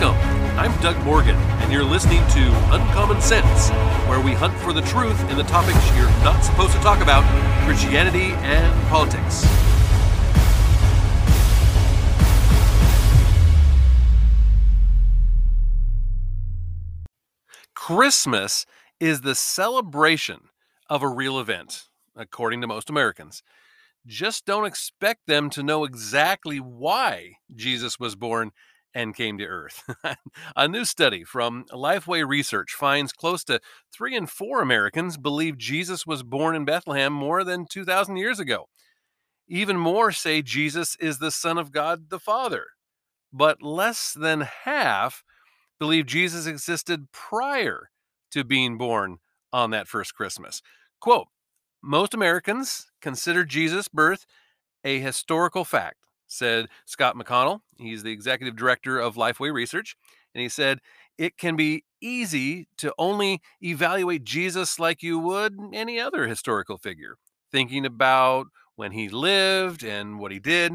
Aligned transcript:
Welcome. 0.00 0.58
I'm 0.58 0.80
Doug 0.80 0.96
Morgan, 1.04 1.36
and 1.36 1.70
you're 1.70 1.84
listening 1.84 2.20
to 2.28 2.74
Uncommon 2.74 3.20
Sense, 3.20 3.68
where 4.08 4.20
we 4.20 4.32
hunt 4.32 4.54
for 4.60 4.72
the 4.72 4.80
truth 4.80 5.20
in 5.30 5.36
the 5.36 5.44
topics 5.44 5.78
you're 5.94 6.08
not 6.24 6.42
supposed 6.42 6.72
to 6.72 6.78
talk 6.78 7.02
about 7.02 7.22
Christianity 7.66 8.32
and 8.40 8.88
politics. 8.88 9.46
Christmas 17.74 18.64
is 18.98 19.20
the 19.20 19.34
celebration 19.34 20.48
of 20.88 21.02
a 21.02 21.08
real 21.08 21.38
event, 21.38 21.88
according 22.16 22.62
to 22.62 22.66
most 22.66 22.88
Americans. 22.88 23.42
Just 24.06 24.46
don't 24.46 24.64
expect 24.64 25.26
them 25.26 25.50
to 25.50 25.62
know 25.62 25.84
exactly 25.84 26.58
why 26.58 27.36
Jesus 27.54 28.00
was 28.00 28.16
born 28.16 28.52
and 28.94 29.14
came 29.14 29.38
to 29.38 29.46
Earth. 29.46 29.82
a 30.56 30.68
new 30.68 30.84
study 30.84 31.24
from 31.24 31.64
Lifeway 31.72 32.26
Research 32.26 32.72
finds 32.72 33.12
close 33.12 33.44
to 33.44 33.60
three 33.92 34.16
in 34.16 34.26
four 34.26 34.60
Americans 34.60 35.16
believe 35.16 35.58
Jesus 35.58 36.06
was 36.06 36.22
born 36.22 36.54
in 36.54 36.64
Bethlehem 36.64 37.12
more 37.12 37.44
than 37.44 37.66
2,000 37.66 38.16
years 38.16 38.38
ago. 38.38 38.66
Even 39.48 39.76
more 39.76 40.12
say 40.12 40.42
Jesus 40.42 40.96
is 40.96 41.18
the 41.18 41.30
Son 41.30 41.58
of 41.58 41.72
God 41.72 42.10
the 42.10 42.20
Father. 42.20 42.66
But 43.32 43.62
less 43.62 44.12
than 44.12 44.42
half 44.64 45.24
believe 45.78 46.06
Jesus 46.06 46.46
existed 46.46 47.10
prior 47.12 47.90
to 48.30 48.44
being 48.44 48.78
born 48.78 49.18
on 49.52 49.70
that 49.70 49.88
first 49.88 50.14
Christmas. 50.14 50.62
Quote 51.00 51.28
Most 51.82 52.14
Americans 52.14 52.90
consider 53.00 53.44
Jesus' 53.44 53.88
birth 53.88 54.26
a 54.84 55.00
historical 55.00 55.64
fact 55.64 55.98
said 56.32 56.68
Scott 56.84 57.16
McConnell. 57.16 57.60
He's 57.78 58.02
the 58.02 58.12
executive 58.12 58.56
director 58.56 58.98
of 58.98 59.16
Lifeway 59.16 59.52
Research. 59.52 59.96
And 60.34 60.42
he 60.42 60.48
said, 60.48 60.78
it 61.18 61.36
can 61.36 61.56
be 61.56 61.84
easy 62.00 62.68
to 62.78 62.94
only 62.98 63.40
evaluate 63.62 64.24
Jesus 64.24 64.78
like 64.78 65.02
you 65.02 65.18
would 65.18 65.56
any 65.72 66.00
other 66.00 66.26
historical 66.26 66.78
figure, 66.78 67.16
thinking 67.50 67.84
about 67.84 68.46
when 68.76 68.92
he 68.92 69.08
lived 69.08 69.84
and 69.84 70.18
what 70.18 70.32
he 70.32 70.38
did. 70.38 70.72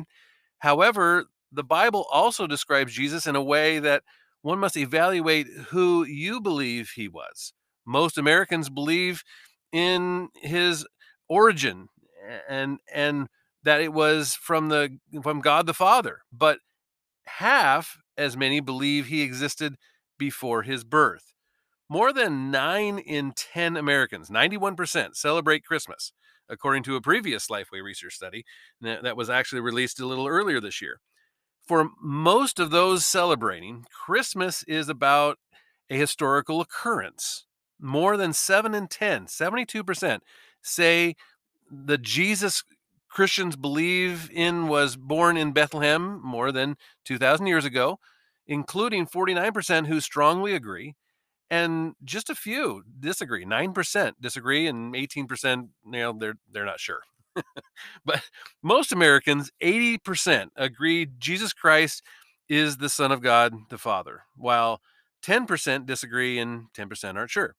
However, 0.60 1.26
the 1.52 1.64
Bible 1.64 2.06
also 2.12 2.48
describes 2.48 2.94
Jesus 2.94 3.26
in 3.26 3.36
a 3.36 3.44
way 3.44 3.80
that 3.80 4.04
one 4.42 4.60
must 4.60 4.78
evaluate 4.78 5.48
who 5.70 6.06
you 6.06 6.40
believe 6.40 6.92
he 6.96 7.08
was. 7.08 7.54
Most 7.86 8.18
Americans 8.18 8.70
believe 8.70 9.24
in 9.72 10.30
his 10.36 10.86
origin 11.28 11.88
and 12.48 12.80
and 12.94 13.28
that 13.68 13.82
it 13.82 13.92
was 13.92 14.34
from 14.34 14.70
the 14.70 14.98
from 15.22 15.42
God 15.42 15.66
the 15.66 15.74
Father, 15.74 16.22
but 16.32 16.60
half 17.26 17.98
as 18.18 18.38
many 18.38 18.62
believe 18.62 19.08
he 19.08 19.22
existed 19.22 19.76
before 20.18 20.64
his 20.64 20.86
birth. 20.86 21.34
More 21.90 22.14
than 22.14 22.50
9 22.50 22.98
in 22.98 23.34
10 23.34 23.76
Americans, 23.76 24.30
91%, 24.30 25.18
celebrate 25.18 25.66
Christmas, 25.66 26.14
according 26.48 26.84
to 26.84 26.96
a 26.96 27.02
previous 27.02 27.48
Lifeway 27.48 27.84
research 27.84 28.16
study 28.16 28.46
that 28.80 29.18
was 29.18 29.30
actually 29.30 29.60
released 29.60 30.00
a 30.00 30.06
little 30.06 30.28
earlier 30.28 30.62
this 30.62 30.82
year. 30.82 31.02
For 31.68 31.90
most 32.02 32.60
of 32.60 32.72
those 32.72 33.06
celebrating, 33.06 33.84
Christmas 33.92 34.64
is 34.64 34.88
about 34.88 35.40
a 35.90 35.98
historical 35.98 36.62
occurrence. 36.62 37.46
More 37.82 38.16
than 38.16 38.32
7 38.32 38.74
in 38.74 38.88
10, 38.88 39.26
72%, 39.26 40.20
say 40.62 41.16
the 41.70 41.98
Jesus 41.98 42.64
Christians 43.10 43.56
believe 43.56 44.30
in 44.32 44.68
was 44.68 44.96
born 44.96 45.38
in 45.38 45.52
Bethlehem 45.52 46.22
more 46.24 46.52
than 46.52 46.78
2,000 47.06 47.48
years 47.48 47.66
ago, 47.66 48.00
including 48.46 49.08
49% 49.08 49.88
who 49.88 50.00
strongly 50.00 50.54
agree, 50.54 50.96
and 51.50 51.94
just 52.04 52.30
a 52.30 52.36
few 52.36 52.84
disagree. 53.00 53.46
9% 53.46 54.14
disagree, 54.20 54.68
and 54.68 54.94
18% 54.94 55.70
you 55.86 55.92
know 55.92 56.14
they're 56.18 56.38
they're 56.52 56.66
not 56.66 56.80
sure. 56.80 57.02
but 58.06 58.22
most 58.62 58.92
Americans, 58.92 59.52
80%, 59.62 60.50
agree 60.56 61.08
Jesus 61.18 61.54
Christ 61.54 62.02
is 62.50 62.78
the 62.78 62.90
Son 62.90 63.12
of 63.12 63.22
God, 63.22 63.54
the 63.70 63.78
Father, 63.78 64.22
while 64.36 64.82
10% 65.24 65.86
disagree 65.86 66.40
and 66.40 66.68
10% 66.74 67.16
aren't 67.16 67.30
sure. 67.30 67.56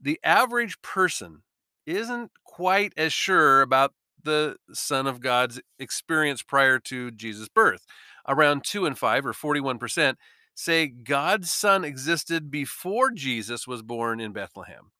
The 0.00 0.20
average 0.24 0.80
person 0.82 1.42
isn't 1.86 2.32
quite 2.44 2.92
as 2.96 3.12
sure 3.12 3.62
about 3.62 3.92
the 4.26 4.56
Son 4.74 5.06
of 5.06 5.20
God's 5.20 5.60
experience 5.78 6.42
prior 6.42 6.78
to 6.80 7.10
Jesus' 7.10 7.48
birth. 7.48 7.86
Around 8.28 8.64
2 8.64 8.84
and 8.84 8.98
5, 8.98 9.26
or 9.26 9.32
41%, 9.32 10.16
say 10.54 10.86
God's 10.88 11.50
Son 11.50 11.84
existed 11.84 12.50
before 12.50 13.10
Jesus 13.10 13.66
was 13.66 13.82
born 13.82 14.20
in 14.20 14.32
Bethlehem. 14.32 14.90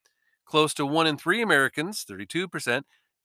Close 0.47 0.73
to 0.75 0.87
1 0.87 1.07
in 1.07 1.19
3 1.19 1.43
Americans, 1.43 2.05
32%, 2.09 2.83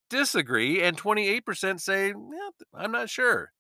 disagree, 0.09 0.81
and 0.81 0.97
28% 0.97 1.79
say, 1.79 2.07
yeah, 2.09 2.49
I'm 2.73 2.91
not 2.91 3.09
sure. 3.09 3.51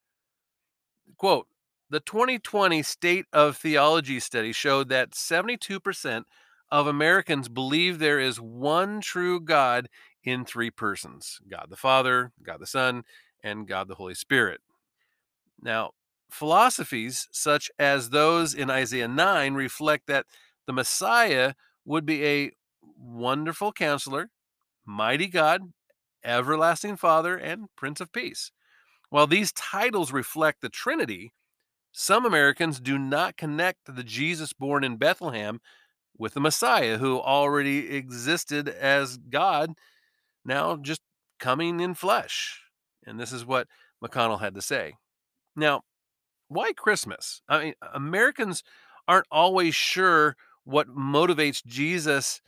Quote, 1.17 1.47
the 1.89 1.99
2020 1.99 2.81
State 2.83 3.25
of 3.31 3.57
Theology 3.57 4.19
study 4.19 4.51
showed 4.51 4.89
that 4.89 5.11
72% 5.11 6.23
of 6.71 6.87
Americans 6.87 7.49
believe 7.49 7.99
there 7.99 8.19
is 8.19 8.39
one 8.39 9.01
true 9.01 9.41
God 9.41 9.89
in 10.23 10.45
three 10.45 10.71
persons 10.71 11.39
God 11.49 11.67
the 11.69 11.77
Father, 11.77 12.31
God 12.43 12.59
the 12.59 12.67
Son, 12.67 13.03
and 13.43 13.67
God 13.67 13.87
the 13.87 13.95
Holy 13.95 14.13
Spirit. 14.13 14.61
Now, 15.61 15.91
philosophies 16.29 17.27
such 17.31 17.69
as 17.77 18.09
those 18.09 18.53
in 18.53 18.69
Isaiah 18.69 19.07
9 19.07 19.53
reflect 19.53 20.07
that 20.07 20.25
the 20.65 20.73
Messiah 20.73 21.53
would 21.85 22.05
be 22.05 22.25
a 22.25 22.51
wonderful 22.97 23.71
counselor, 23.71 24.29
mighty 24.85 25.27
God, 25.27 25.73
everlasting 26.23 26.95
Father, 26.97 27.35
and 27.35 27.67
Prince 27.75 27.99
of 27.99 28.13
Peace. 28.13 28.51
While 29.09 29.27
these 29.27 29.51
titles 29.51 30.13
reflect 30.13 30.61
the 30.61 30.69
Trinity, 30.69 31.33
some 31.91 32.25
Americans 32.25 32.79
do 32.79 32.97
not 32.97 33.35
connect 33.35 33.93
the 33.93 34.03
Jesus 34.03 34.53
born 34.53 34.83
in 34.83 34.95
Bethlehem 34.95 35.59
with 36.17 36.33
the 36.33 36.39
Messiah 36.39 36.97
who 36.97 37.19
already 37.19 37.93
existed 37.93 38.69
as 38.69 39.17
God 39.17 39.73
now 40.45 40.75
just 40.75 41.01
coming 41.39 41.79
in 41.79 41.93
flesh. 41.93 42.61
And 43.05 43.19
this 43.19 43.31
is 43.31 43.45
what 43.45 43.67
McConnell 44.03 44.41
had 44.41 44.55
to 44.55 44.61
say. 44.61 44.93
Now, 45.55 45.81
why 46.47 46.73
Christmas? 46.73 47.41
I 47.47 47.63
mean, 47.63 47.73
Americans 47.93 48.63
aren't 49.07 49.27
always 49.31 49.73
sure 49.75 50.35
what 50.63 50.89
motivates 50.89 51.65
Jesus 51.65 52.41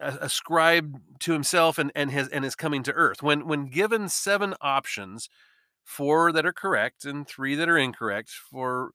uh, 0.00 0.16
ascribed 0.20 0.96
to 1.20 1.32
himself 1.32 1.78
and, 1.78 1.92
and 1.94 2.10
his 2.10 2.28
and 2.28 2.44
his 2.44 2.54
coming 2.54 2.82
to 2.84 2.92
earth. 2.92 3.22
When 3.22 3.46
when 3.46 3.66
given 3.66 4.08
seven 4.08 4.54
options, 4.60 5.28
four 5.82 6.32
that 6.32 6.46
are 6.46 6.52
correct 6.52 7.04
and 7.04 7.26
three 7.26 7.54
that 7.54 7.68
are 7.68 7.78
incorrect 7.78 8.30
for 8.30 8.90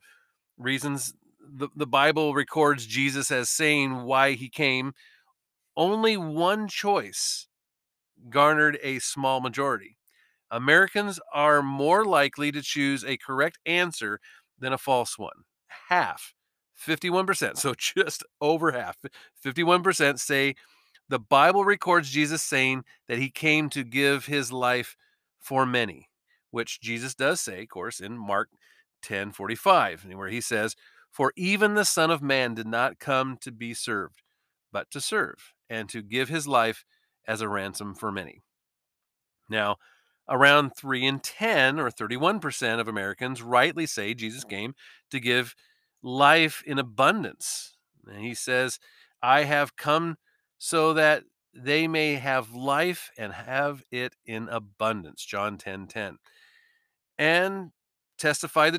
reasons 0.58 1.14
the, 1.52 1.70
the 1.76 1.88
Bible 1.88 2.34
records 2.34 2.86
Jesus 2.86 3.32
as 3.32 3.50
saying 3.50 4.04
why 4.04 4.34
he 4.34 4.50
came, 4.50 4.94
only 5.76 6.18
one 6.18 6.68
choice 6.68 7.48
garnered 8.30 8.78
a 8.84 9.00
small 9.00 9.40
majority. 9.40 9.97
Americans 10.52 11.19
are 11.34 11.62
more 11.62 12.03
likely 12.03 12.52
to 12.52 12.62
choose 12.62 13.03
a 13.03 13.18
correct 13.18 13.59
answer 13.66 14.19
than 14.57 14.74
a 14.74 14.78
false 14.78 15.18
one. 15.18 15.44
Half, 15.90 16.34
51%, 16.79 17.58
so 17.58 17.74
just 17.78 18.24
over 18.41 18.72
half, 18.72 18.97
51% 19.44 20.19
say 20.19 20.56
the 21.08 21.19
Bible 21.19 21.66
records 21.66 22.12
Jesus 22.12 22.44
saying 22.44 22.84
that 23.08 23.18
he 23.18 23.29
came 23.29 23.69
to 23.72 23.84
give 23.84 24.25
his 24.25 24.52
life 24.52 24.96
for 25.40 25.66
many, 25.66 26.09
which 26.52 26.79
Jesus 26.81 27.16
does 27.16 27.41
say, 27.41 27.63
of 27.63 27.69
course, 27.69 28.00
in 28.00 28.18
Mark 28.18 28.50
10 29.02 29.32
45, 29.32 30.05
where 30.14 30.28
he 30.28 30.41
says, 30.41 30.76
For 31.11 31.34
even 31.35 31.73
the 31.73 31.85
Son 31.85 32.11
of 32.11 32.22
Man 32.22 32.53
did 32.53 32.67
not 32.67 32.99
come 32.99 33.38
to 33.41 33.52
be 33.52 33.73
served, 33.73 34.22
but 34.72 34.91
to 34.91 35.02
serve, 35.02 35.53
and 35.70 35.90
to 35.90 36.03
give 36.03 36.29
his 36.29 36.47
life 36.47 36.85
as 37.29 37.41
a 37.41 37.47
ransom 37.47 37.93
for 37.93 38.11
many. 38.11 38.41
Now, 39.49 39.78
around 40.28 40.72
3 40.76 41.05
in 41.05 41.20
10, 41.20 41.79
or 41.79 41.91
31% 41.91 42.79
of 42.79 42.87
Americans, 42.87 43.43
rightly 43.43 43.85
say 43.85 44.16
Jesus 44.16 44.43
came 44.43 44.73
to 45.11 45.20
give 45.20 45.53
life 46.02 46.64
in 46.66 46.79
abundance. 46.79 47.78
And 48.08 48.26
he 48.26 48.34
says, 48.34 48.79
I 49.22 49.43
have 49.43 49.76
come 49.76 50.17
so 50.58 50.93
that 50.93 51.23
they 51.53 51.87
may 51.87 52.16
have 52.16 52.53
life 52.53 53.11
and 53.16 53.32
have 53.32 53.84
it 53.91 54.16
in 54.25 54.49
abundance. 54.49 55.23
John 55.23 55.58
10 55.58 55.87
10. 55.87 56.17
And 57.20 57.72
testify 58.17 58.72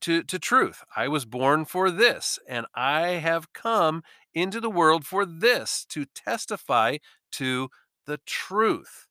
to, 0.00 0.22
to 0.22 0.38
truth. 0.38 0.82
I 0.94 1.08
was 1.08 1.24
born 1.24 1.64
for 1.64 1.90
this, 1.90 2.38
and 2.48 2.66
I 2.74 3.08
have 3.08 3.52
come 3.52 4.02
into 4.34 4.60
the 4.60 4.70
world 4.70 5.06
for 5.06 5.24
this 5.24 5.86
to 5.90 6.04
testify 6.04 6.98
to 7.32 7.68
the 8.06 8.18
truth. 8.26 9.06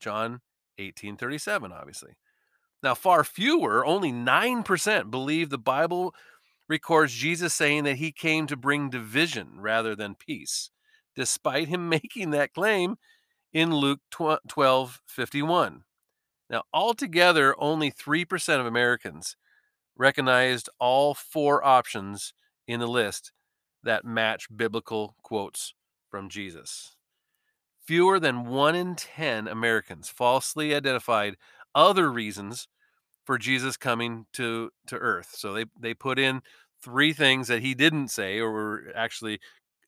John 0.00 0.40
18:37 0.78 1.72
obviously. 1.72 2.16
Now 2.82 2.94
far 2.94 3.24
fewer, 3.24 3.84
only 3.84 4.12
9% 4.12 5.10
believe 5.10 5.50
the 5.50 5.58
Bible 5.58 6.14
records 6.68 7.14
Jesus 7.14 7.54
saying 7.54 7.84
that 7.84 7.96
he 7.96 8.12
came 8.12 8.46
to 8.46 8.56
bring 8.56 8.90
division 8.90 9.60
rather 9.60 9.94
than 9.94 10.14
peace, 10.14 10.70
despite 11.14 11.68
him 11.68 11.88
making 11.88 12.30
that 12.30 12.52
claim 12.52 12.96
in 13.52 13.74
Luke 13.74 14.00
12 14.10 15.00
51. 15.06 15.84
Now, 16.50 16.64
altogether, 16.72 17.54
only 17.58 17.90
3% 17.90 18.60
of 18.60 18.66
Americans 18.66 19.36
recognized 19.96 20.68
all 20.78 21.14
four 21.14 21.64
options 21.64 22.34
in 22.66 22.80
the 22.80 22.86
list 22.86 23.32
that 23.82 24.04
match 24.04 24.48
biblical 24.54 25.16
quotes 25.22 25.74
from 26.10 26.28
Jesus. 26.28 26.96
Fewer 27.86 28.18
than 28.18 28.46
1 28.46 28.74
in 28.74 28.94
10 28.94 29.46
Americans 29.46 30.08
falsely 30.08 30.74
identified 30.74 31.36
other 31.74 32.10
reasons 32.10 32.66
for 33.24 33.38
Jesus 33.38 33.76
coming 33.76 34.26
to, 34.32 34.70
to 34.86 34.96
earth. 34.96 35.34
So 35.34 35.52
they, 35.52 35.64
they 35.78 35.94
put 35.94 36.18
in 36.18 36.42
three 36.82 37.12
things 37.12 37.48
that 37.48 37.62
he 37.62 37.74
didn't 37.74 38.08
say 38.08 38.38
or 38.38 38.52
were 38.52 38.92
actually 38.94 39.40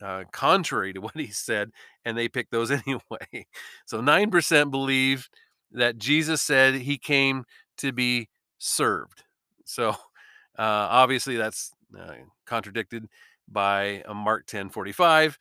uh, 0.03 0.25
contrary 0.33 0.93
to 0.93 1.01
what 1.03 1.17
he 1.17 1.29
said, 1.29 1.71
and 2.05 2.17
they 2.17 2.29
picked 2.29 2.51
those 2.51 2.71
anyway. 2.87 3.47
So 3.87 4.01
9% 4.01 4.71
believe 4.71 5.29
that 5.73 5.99
Jesus 5.99 6.43
said 6.43 6.75
he 6.75 6.99
came 6.99 7.45
to 7.79 7.93
be 7.93 8.29
served. 8.59 9.23
So 9.65 9.91
uh, 10.59 10.89
obviously 10.91 11.37
that's 11.37 11.73
uh, 11.99 12.13
contradicted 12.47 13.09
by 13.49 14.03
uh, 14.03 14.15
Mark 14.15 14.47
10 14.47 14.71
45. 14.71 15.39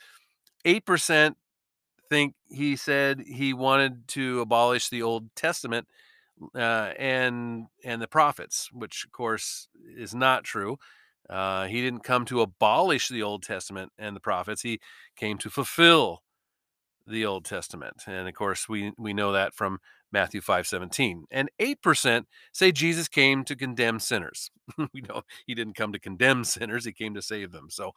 8% 0.65 1.35
think 2.09 2.35
he 2.49 2.75
said 2.75 3.21
he 3.21 3.53
wanted 3.53 4.07
to 4.09 4.41
abolish 4.41 4.89
the 4.89 5.01
Old 5.01 5.33
Testament 5.35 5.87
uh, 6.53 6.91
and 6.97 7.67
and 7.83 8.01
the 8.01 8.07
prophets, 8.07 8.69
which 8.71 9.05
of 9.05 9.11
course 9.11 9.67
is 9.95 10.13
not 10.13 10.43
true. 10.43 10.77
Uh, 11.29 11.65
he 11.65 11.81
didn't 11.81 12.03
come 12.03 12.25
to 12.25 12.41
abolish 12.41 13.09
the 13.09 13.23
Old 13.23 13.43
Testament 13.43 13.91
and 13.97 14.15
the 14.15 14.19
prophets. 14.19 14.61
He 14.61 14.79
came 15.15 15.37
to 15.39 15.49
fulfill 15.49 16.21
the 17.07 17.25
Old 17.25 17.45
Testament, 17.45 18.03
and 18.07 18.27
of 18.27 18.33
course 18.33 18.67
we 18.67 18.91
we 18.97 19.13
know 19.13 19.31
that 19.31 19.53
from 19.53 19.79
Matthew 20.11 20.41
five 20.41 20.67
seventeen. 20.67 21.25
And 21.31 21.49
eight 21.59 21.81
percent 21.81 22.27
say 22.51 22.71
Jesus 22.71 23.07
came 23.07 23.43
to 23.45 23.55
condemn 23.55 23.99
sinners. 23.99 24.51
we 24.93 25.01
know 25.01 25.21
he 25.45 25.55
didn't 25.55 25.75
come 25.75 25.93
to 25.93 25.99
condemn 25.99 26.43
sinners; 26.43 26.85
he 26.85 26.91
came 26.91 27.13
to 27.15 27.21
save 27.21 27.51
them. 27.51 27.69
So, 27.69 27.93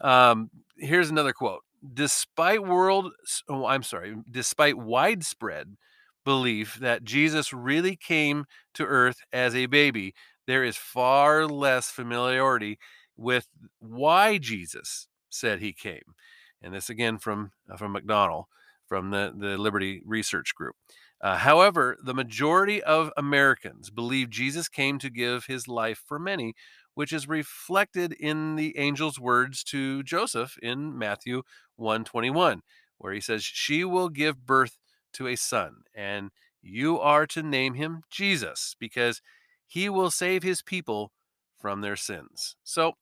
um, 0.00 0.50
here's 0.78 1.10
another 1.10 1.32
quote: 1.32 1.62
Despite 1.92 2.64
world, 2.64 3.12
oh, 3.48 3.66
I'm 3.66 3.82
sorry, 3.82 4.16
despite 4.30 4.78
widespread 4.78 5.76
belief 6.24 6.76
that 6.80 7.04
Jesus 7.04 7.52
really 7.52 7.96
came 7.96 8.46
to 8.74 8.84
earth 8.84 9.18
as 9.32 9.54
a 9.54 9.66
baby, 9.66 10.14
there 10.46 10.64
is 10.64 10.76
far 10.76 11.46
less 11.46 11.90
familiarity 11.90 12.78
with 13.16 13.48
why 13.78 14.38
Jesus 14.38 15.08
said 15.28 15.60
he 15.60 15.72
came. 15.72 16.14
And 16.62 16.72
this 16.72 16.88
again 16.88 17.18
from 17.18 17.52
uh, 17.70 17.76
from 17.76 17.92
McDonald 17.92 18.46
from 18.86 19.10
the, 19.10 19.32
the 19.36 19.58
Liberty 19.58 20.02
Research 20.04 20.54
Group. 20.54 20.76
Uh, 21.20 21.38
however, 21.38 21.96
the 22.04 22.14
majority 22.14 22.82
of 22.82 23.10
Americans 23.16 23.90
believe 23.90 24.28
Jesus 24.28 24.68
came 24.68 24.98
to 24.98 25.10
give 25.10 25.46
his 25.46 25.66
life 25.66 26.02
for 26.06 26.18
many, 26.18 26.54
which 26.94 27.12
is 27.12 27.28
reflected 27.28 28.12
in 28.12 28.56
the 28.56 28.76
angel's 28.76 29.18
words 29.18 29.64
to 29.64 30.02
Joseph 30.02 30.56
in 30.62 30.96
Matthew 30.96 31.42
121, 31.76 32.62
where 32.98 33.12
he 33.12 33.20
says, 33.20 33.44
She 33.44 33.84
will 33.84 34.08
give 34.08 34.46
birth 34.46 34.78
to 35.14 35.26
a 35.26 35.36
son, 35.36 35.82
and 35.94 36.30
you 36.62 36.98
are 36.98 37.26
to 37.28 37.42
name 37.42 37.74
him 37.74 38.02
Jesus, 38.10 38.76
because 38.78 39.20
he 39.66 39.88
will 39.88 40.10
save 40.10 40.42
his 40.42 40.62
people 40.62 41.12
from 41.58 41.80
their 41.80 41.96
sins. 41.96 42.56
So 42.62 42.92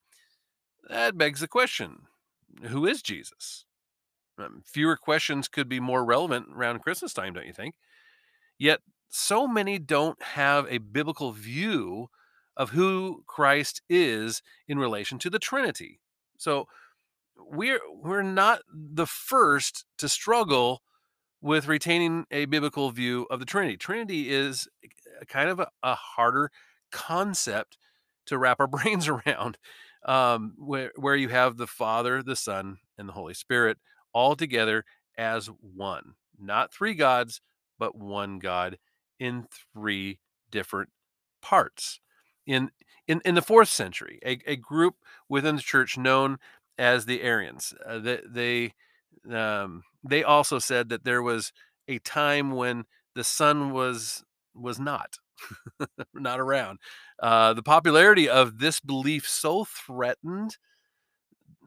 that 0.89 1.17
begs 1.17 1.39
the 1.39 1.47
question 1.47 2.03
who 2.67 2.85
is 2.85 3.01
Jesus? 3.01 3.65
Um, 4.37 4.63
fewer 4.65 4.95
questions 4.95 5.47
could 5.47 5.69
be 5.69 5.79
more 5.79 6.03
relevant 6.03 6.47
around 6.53 6.79
Christmas 6.79 7.13
time, 7.13 7.33
don't 7.33 7.47
you 7.47 7.53
think? 7.53 7.75
Yet, 8.57 8.79
so 9.09 9.47
many 9.47 9.77
don't 9.77 10.21
have 10.21 10.65
a 10.69 10.79
biblical 10.79 11.31
view 11.31 12.09
of 12.57 12.71
who 12.71 13.23
Christ 13.27 13.81
is 13.89 14.41
in 14.67 14.79
relation 14.79 15.19
to 15.19 15.29
the 15.29 15.39
Trinity. 15.39 15.99
So, 16.37 16.67
we're 17.37 17.79
we're 17.91 18.21
not 18.23 18.61
the 18.71 19.07
first 19.07 19.85
to 19.97 20.07
struggle 20.07 20.81
with 21.41 21.67
retaining 21.67 22.25
a 22.31 22.45
biblical 22.45 22.89
view 22.91 23.27
of 23.29 23.39
the 23.39 23.45
Trinity. 23.45 23.75
Trinity 23.75 24.31
is 24.31 24.67
kind 25.27 25.49
of 25.49 25.59
a, 25.59 25.67
a 25.83 25.95
harder 25.95 26.51
concept 26.91 27.77
to 28.27 28.37
wrap 28.37 28.59
our 28.59 28.67
brains 28.67 29.07
around, 29.07 29.57
um, 30.05 30.53
where 30.57 30.91
where 30.95 31.15
you 31.15 31.29
have 31.29 31.57
the 31.57 31.67
Father, 31.67 32.23
the 32.23 32.35
Son, 32.35 32.77
and 32.97 33.09
the 33.09 33.13
Holy 33.13 33.33
Spirit 33.33 33.77
all 34.13 34.35
together 34.35 34.85
as 35.17 35.47
one, 35.47 36.13
not 36.39 36.73
three 36.73 36.93
gods, 36.93 37.41
but 37.79 37.95
one 37.95 38.39
God 38.39 38.77
in 39.19 39.47
three 39.73 40.19
different 40.51 40.89
parts. 41.41 41.99
In 42.45 42.71
in, 43.07 43.21
in 43.25 43.35
the 43.35 43.41
fourth 43.41 43.69
century, 43.69 44.19
a, 44.25 44.39
a 44.47 44.55
group 44.55 44.95
within 45.27 45.57
the 45.57 45.61
church 45.61 45.97
known 45.97 46.37
as 46.77 47.05
the 47.05 47.21
Arians, 47.21 47.73
uh, 47.85 47.99
they 47.99 48.19
they, 48.25 48.73
um, 49.35 49.83
they 50.03 50.23
also 50.23 50.59
said 50.59 50.89
that 50.89 51.03
there 51.03 51.21
was 51.21 51.51
a 51.87 51.99
time 51.99 52.51
when 52.51 52.85
the 53.15 53.23
Son 53.23 53.71
was 53.71 54.23
was 54.55 54.79
not 54.79 55.17
not 56.13 56.39
around. 56.39 56.79
Uh, 57.21 57.53
the 57.53 57.63
popularity 57.63 58.29
of 58.29 58.59
this 58.59 58.79
belief 58.79 59.27
so 59.27 59.65
threatened 59.65 60.57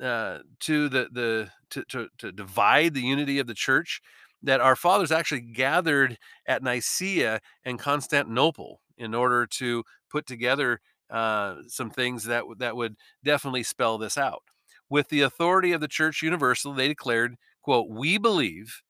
uh, 0.03 0.39
to 0.61 0.89
the 0.89 1.09
the 1.13 1.51
to, 1.71 1.85
to 1.85 2.09
to 2.19 2.33
divide 2.33 2.95
the 2.95 3.01
unity 3.03 3.39
of 3.39 3.47
the 3.47 3.55
church 3.55 4.01
that 4.43 4.61
our 4.61 4.77
fathers 4.77 5.11
actually 5.11 5.41
gathered 5.41 6.19
at 6.47 6.63
Nicaea 6.63 7.41
and 7.65 7.79
Constantinople 7.79 8.81
in 8.99 9.15
order 9.15 9.47
to 9.47 9.85
put 10.11 10.27
together 10.27 10.81
uh, 11.11 11.57
some 11.69 11.91
things 11.91 12.25
that 12.25 12.45
that 12.59 12.77
would 12.77 12.97
definitely 13.25 13.63
spell 13.63 13.99
this 13.99 14.19
out. 14.19 14.43
With 14.89 15.09
the 15.09 15.23
authority 15.23 15.73
of 15.73 15.81
the 15.81 15.89
Church 15.89 16.23
Universal, 16.23 16.75
they 16.75 16.89
declared, 16.89 17.37
"quote 17.63 17.89
We 17.89 18.19
believe 18.19 18.83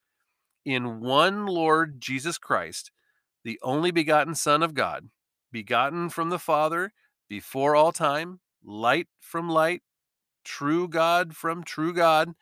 in 0.64 1.00
one 1.00 1.46
Lord 1.46 2.00
Jesus 2.00 2.38
Christ, 2.38 2.90
the 3.44 3.58
only 3.62 3.90
begotten 3.90 4.34
Son 4.34 4.62
of 4.62 4.74
God, 4.74 5.10
begotten 5.52 6.10
from 6.10 6.30
the 6.30 6.38
Father 6.38 6.92
before 7.28 7.76
all 7.76 7.92
time, 7.92 8.40
light 8.64 9.08
from 9.20 9.48
light, 9.48 9.82
true 10.44 10.88
God 10.88 11.36
from 11.36 11.62
true 11.64 11.92
God, 11.92 12.34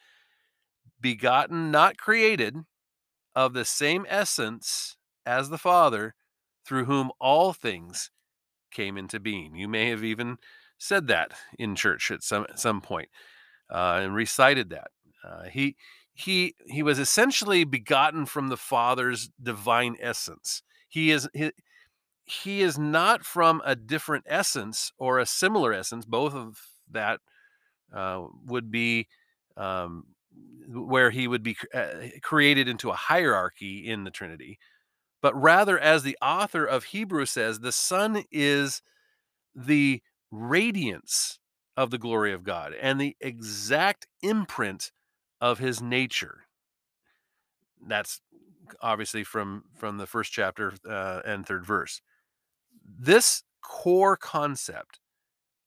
begotten, 1.00 1.70
not 1.70 1.98
created, 1.98 2.56
of 3.34 3.52
the 3.52 3.64
same 3.64 4.06
essence 4.08 4.96
as 5.26 5.48
the 5.48 5.58
Father, 5.58 6.14
through 6.64 6.84
whom 6.86 7.10
all 7.20 7.52
things 7.52 8.10
came 8.70 8.96
into 8.96 9.20
being. 9.20 9.54
You 9.54 9.68
may 9.68 9.88
have 9.90 10.04
even 10.04 10.38
said 10.78 11.06
that 11.08 11.32
in 11.58 11.74
church 11.74 12.10
at 12.10 12.22
some 12.22 12.46
at 12.48 12.58
some 12.58 12.80
point, 12.80 13.08
uh, 13.70 14.00
and 14.02 14.14
recited 14.14 14.70
that. 14.70 14.88
Uh, 15.22 15.44
he 15.44 15.76
he 16.12 16.54
he 16.66 16.82
was 16.82 16.98
essentially 16.98 17.64
begotten 17.64 18.26
from 18.26 18.48
the 18.48 18.56
Father's 18.56 19.30
divine 19.42 19.96
essence. 20.00 20.62
He 20.88 21.10
is 21.10 21.28
he, 21.32 21.52
he 22.24 22.62
is 22.62 22.78
not 22.78 23.24
from 23.24 23.60
a 23.64 23.76
different 23.76 24.24
essence 24.26 24.92
or 24.98 25.18
a 25.18 25.26
similar 25.26 25.72
essence. 25.72 26.06
Both 26.06 26.34
of 26.34 26.58
that 26.90 27.20
uh, 27.94 28.24
would 28.46 28.70
be 28.70 29.08
um, 29.56 30.04
where 30.68 31.10
he 31.10 31.28
would 31.28 31.42
be 31.42 31.56
uh, 31.74 32.08
created 32.22 32.68
into 32.68 32.90
a 32.90 32.94
hierarchy 32.94 33.88
in 33.88 34.04
the 34.04 34.10
Trinity, 34.10 34.58
but 35.24 35.40
rather, 35.40 35.78
as 35.78 36.02
the 36.02 36.18
author 36.20 36.66
of 36.66 36.84
Hebrew 36.84 37.24
says, 37.24 37.60
the 37.60 37.72
Son 37.72 38.24
is 38.30 38.82
the 39.54 40.02
radiance 40.30 41.38
of 41.78 41.90
the 41.90 41.96
glory 41.96 42.30
of 42.34 42.44
God 42.44 42.74
and 42.78 43.00
the 43.00 43.16
exact 43.22 44.06
imprint 44.20 44.92
of 45.40 45.60
his 45.60 45.80
nature. 45.80 46.40
That's 47.88 48.20
obviously 48.82 49.24
from 49.24 49.64
from 49.74 49.96
the 49.96 50.06
first 50.06 50.30
chapter 50.30 50.74
uh, 50.86 51.22
and 51.24 51.46
third 51.46 51.64
verse. 51.64 52.02
This 52.84 53.44
core 53.62 54.18
concept 54.18 55.00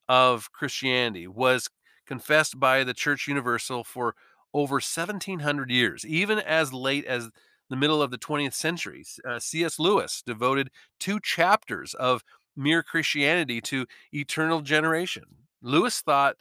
of 0.07 0.51
Christianity 0.51 1.25
was 1.25 1.67
confessed 2.05 2.59
by 2.59 2.83
the 2.83 2.93
Church 2.93 3.27
Universal 3.27 3.85
for 3.85 4.13
over 4.53 4.75
1700 4.75 5.71
years, 5.71 6.05
even 6.05 6.37
as 6.37 6.71
late 6.71 7.05
as 7.05 7.31
the 7.69 7.75
middle 7.75 8.01
of 8.01 8.11
the 8.11 8.17
20th 8.17 8.53
century. 8.53 9.03
Uh, 9.27 9.39
C.S. 9.39 9.79
Lewis 9.79 10.21
devoted 10.25 10.69
two 10.99 11.19
chapters 11.19 11.93
of 11.93 12.23
mere 12.55 12.83
Christianity 12.83 13.61
to 13.61 13.85
eternal 14.13 14.61
generation. 14.61 15.23
Lewis 15.61 16.01
thought 16.01 16.37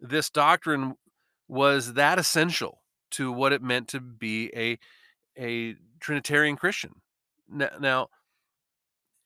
this 0.00 0.30
doctrine 0.30 0.96
was 1.48 1.94
that 1.94 2.18
essential 2.18 2.82
to 3.12 3.30
what 3.32 3.52
it 3.52 3.62
meant 3.62 3.88
to 3.88 4.00
be 4.00 4.50
a 4.54 4.78
a 5.38 5.76
Trinitarian 6.00 6.56
Christian. 6.56 6.96
Now, 7.48 7.68
now 7.78 8.08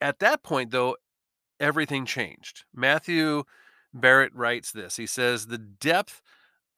at 0.00 0.18
that 0.18 0.42
point, 0.42 0.70
though, 0.70 0.96
everything 1.60 2.04
changed. 2.04 2.64
Matthew 2.74 3.44
Barrett 3.92 4.34
writes 4.34 4.72
this. 4.72 4.96
He 4.96 5.06
says, 5.06 5.46
The 5.46 5.58
depth 5.58 6.22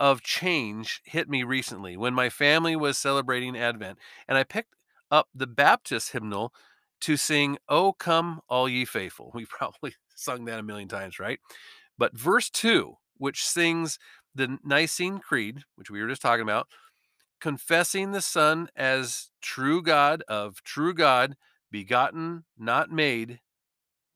of 0.02 0.20
change 0.20 1.00
hit 1.04 1.28
me 1.28 1.44
recently 1.44 1.96
when 1.96 2.12
my 2.12 2.28
family 2.28 2.74
was 2.74 2.98
celebrating 2.98 3.56
Advent, 3.56 4.00
and 4.26 4.36
I 4.36 4.42
picked 4.42 4.74
up 5.12 5.28
the 5.32 5.46
Baptist 5.46 6.10
hymnal 6.10 6.52
to 7.02 7.16
sing, 7.16 7.56
Oh, 7.68 7.92
come, 7.92 8.40
all 8.48 8.68
ye 8.68 8.84
faithful. 8.84 9.30
We 9.32 9.46
probably 9.48 9.94
sung 10.16 10.44
that 10.46 10.58
a 10.58 10.64
million 10.64 10.88
times, 10.88 11.20
right? 11.20 11.38
But 11.96 12.18
verse 12.18 12.50
2, 12.50 12.96
which 13.18 13.44
sings 13.44 14.00
the 14.34 14.58
Nicene 14.64 15.20
Creed, 15.20 15.60
which 15.76 15.88
we 15.88 16.02
were 16.02 16.08
just 16.08 16.20
talking 16.20 16.42
about, 16.42 16.66
confessing 17.40 18.10
the 18.10 18.22
Son 18.22 18.70
as 18.74 19.30
true 19.40 19.82
God 19.82 20.24
of 20.26 20.64
true 20.64 20.94
God, 20.94 21.36
begotten, 21.70 22.42
not 22.58 22.90
made, 22.90 23.38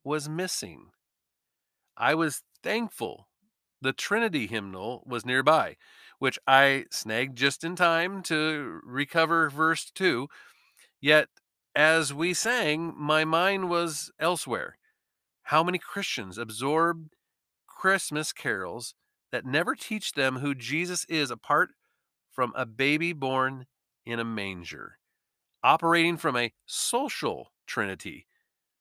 was 0.02 0.28
missing. 0.28 0.86
I 1.96 2.16
was 2.16 2.42
thankful 2.60 3.28
the 3.86 3.92
Trinity 3.92 4.46
hymnal 4.48 5.04
was 5.06 5.24
nearby, 5.24 5.76
which 6.18 6.38
I 6.46 6.86
snagged 6.90 7.38
just 7.38 7.62
in 7.62 7.76
time 7.76 8.22
to 8.24 8.80
recover 8.84 9.48
verse 9.48 9.90
2. 9.94 10.28
Yet, 11.00 11.28
as 11.74 12.12
we 12.12 12.34
sang, 12.34 12.94
my 12.96 13.24
mind 13.24 13.70
was 13.70 14.10
elsewhere. 14.18 14.76
How 15.44 15.62
many 15.62 15.78
Christians 15.78 16.36
absorb 16.36 17.10
Christmas 17.68 18.32
carols 18.32 18.94
that 19.30 19.46
never 19.46 19.76
teach 19.76 20.12
them 20.12 20.38
who 20.38 20.54
Jesus 20.54 21.04
is 21.04 21.30
apart 21.30 21.70
from 22.32 22.52
a 22.56 22.66
baby 22.66 23.12
born 23.12 23.66
in 24.04 24.18
a 24.18 24.24
manger, 24.24 24.98
operating 25.62 26.16
from 26.16 26.36
a 26.36 26.52
social 26.66 27.52
trinity? 27.66 28.26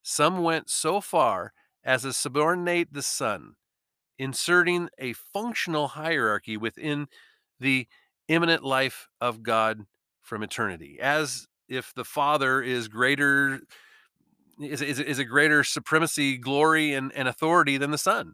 Some 0.01 0.41
went 0.41 0.69
so 0.69 0.99
far 0.99 1.53
as 1.83 2.01
to 2.01 2.13
subordinate 2.13 2.93
the 2.93 3.03
Son, 3.03 3.55
inserting 4.17 4.89
a 4.97 5.13
functional 5.13 5.89
hierarchy 5.89 6.57
within 6.57 7.07
the 7.59 7.87
immanent 8.27 8.63
life 8.63 9.07
of 9.21 9.43
God 9.43 9.85
from 10.21 10.43
eternity, 10.43 10.99
as 10.99 11.47
if 11.67 11.93
the 11.93 12.05
Father 12.05 12.61
is 12.61 12.87
greater 12.87 13.61
is, 14.59 14.81
is, 14.81 14.99
is 14.99 15.19
a 15.19 15.25
greater 15.25 15.63
supremacy, 15.63 16.37
glory, 16.37 16.93
and, 16.93 17.11
and 17.13 17.27
authority 17.27 17.77
than 17.77 17.91
the 17.91 17.97
Son. 17.97 18.33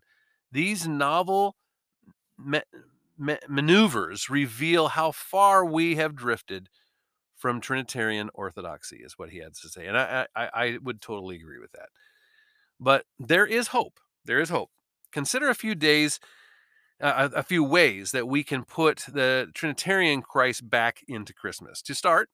These 0.52 0.88
novel 0.88 1.56
ma- 2.38 2.60
ma- 3.18 3.38
maneuvers 3.50 4.30
reveal 4.30 4.90
how 4.90 5.12
far 5.12 5.66
we 5.66 5.96
have 5.96 6.16
drifted 6.16 6.70
from 7.36 7.60
Trinitarian 7.60 8.30
orthodoxy, 8.36 8.98
is 8.98 9.18
what 9.18 9.32
he 9.32 9.40
had 9.40 9.56
to 9.56 9.70
say. 9.70 9.88
And 9.88 9.98
I, 9.98 10.28
I, 10.36 10.50
I 10.54 10.78
would 10.84 11.02
totally 11.02 11.38
agree 11.38 11.60
with 11.60 11.72
that. 11.72 11.90
But 12.80 13.06
there 13.18 13.48
is 13.48 13.70
hope. 13.70 14.00
There 14.26 14.40
is 14.40 14.50
hope. 14.50 14.70
Consider 15.12 15.50
a 15.50 15.56
few 15.56 15.76
days, 15.76 16.20
uh, 17.02 17.30
a 17.36 17.44
few 17.44 17.64
ways 17.64 18.12
that 18.12 18.28
we 18.28 18.44
can 18.44 18.64
put 18.64 19.06
the 19.12 19.50
Trinitarian 19.54 20.22
Christ 20.22 20.70
back 20.70 21.02
into 21.08 21.34
Christmas. 21.34 21.82
To 21.84 21.96
start, 21.96 22.30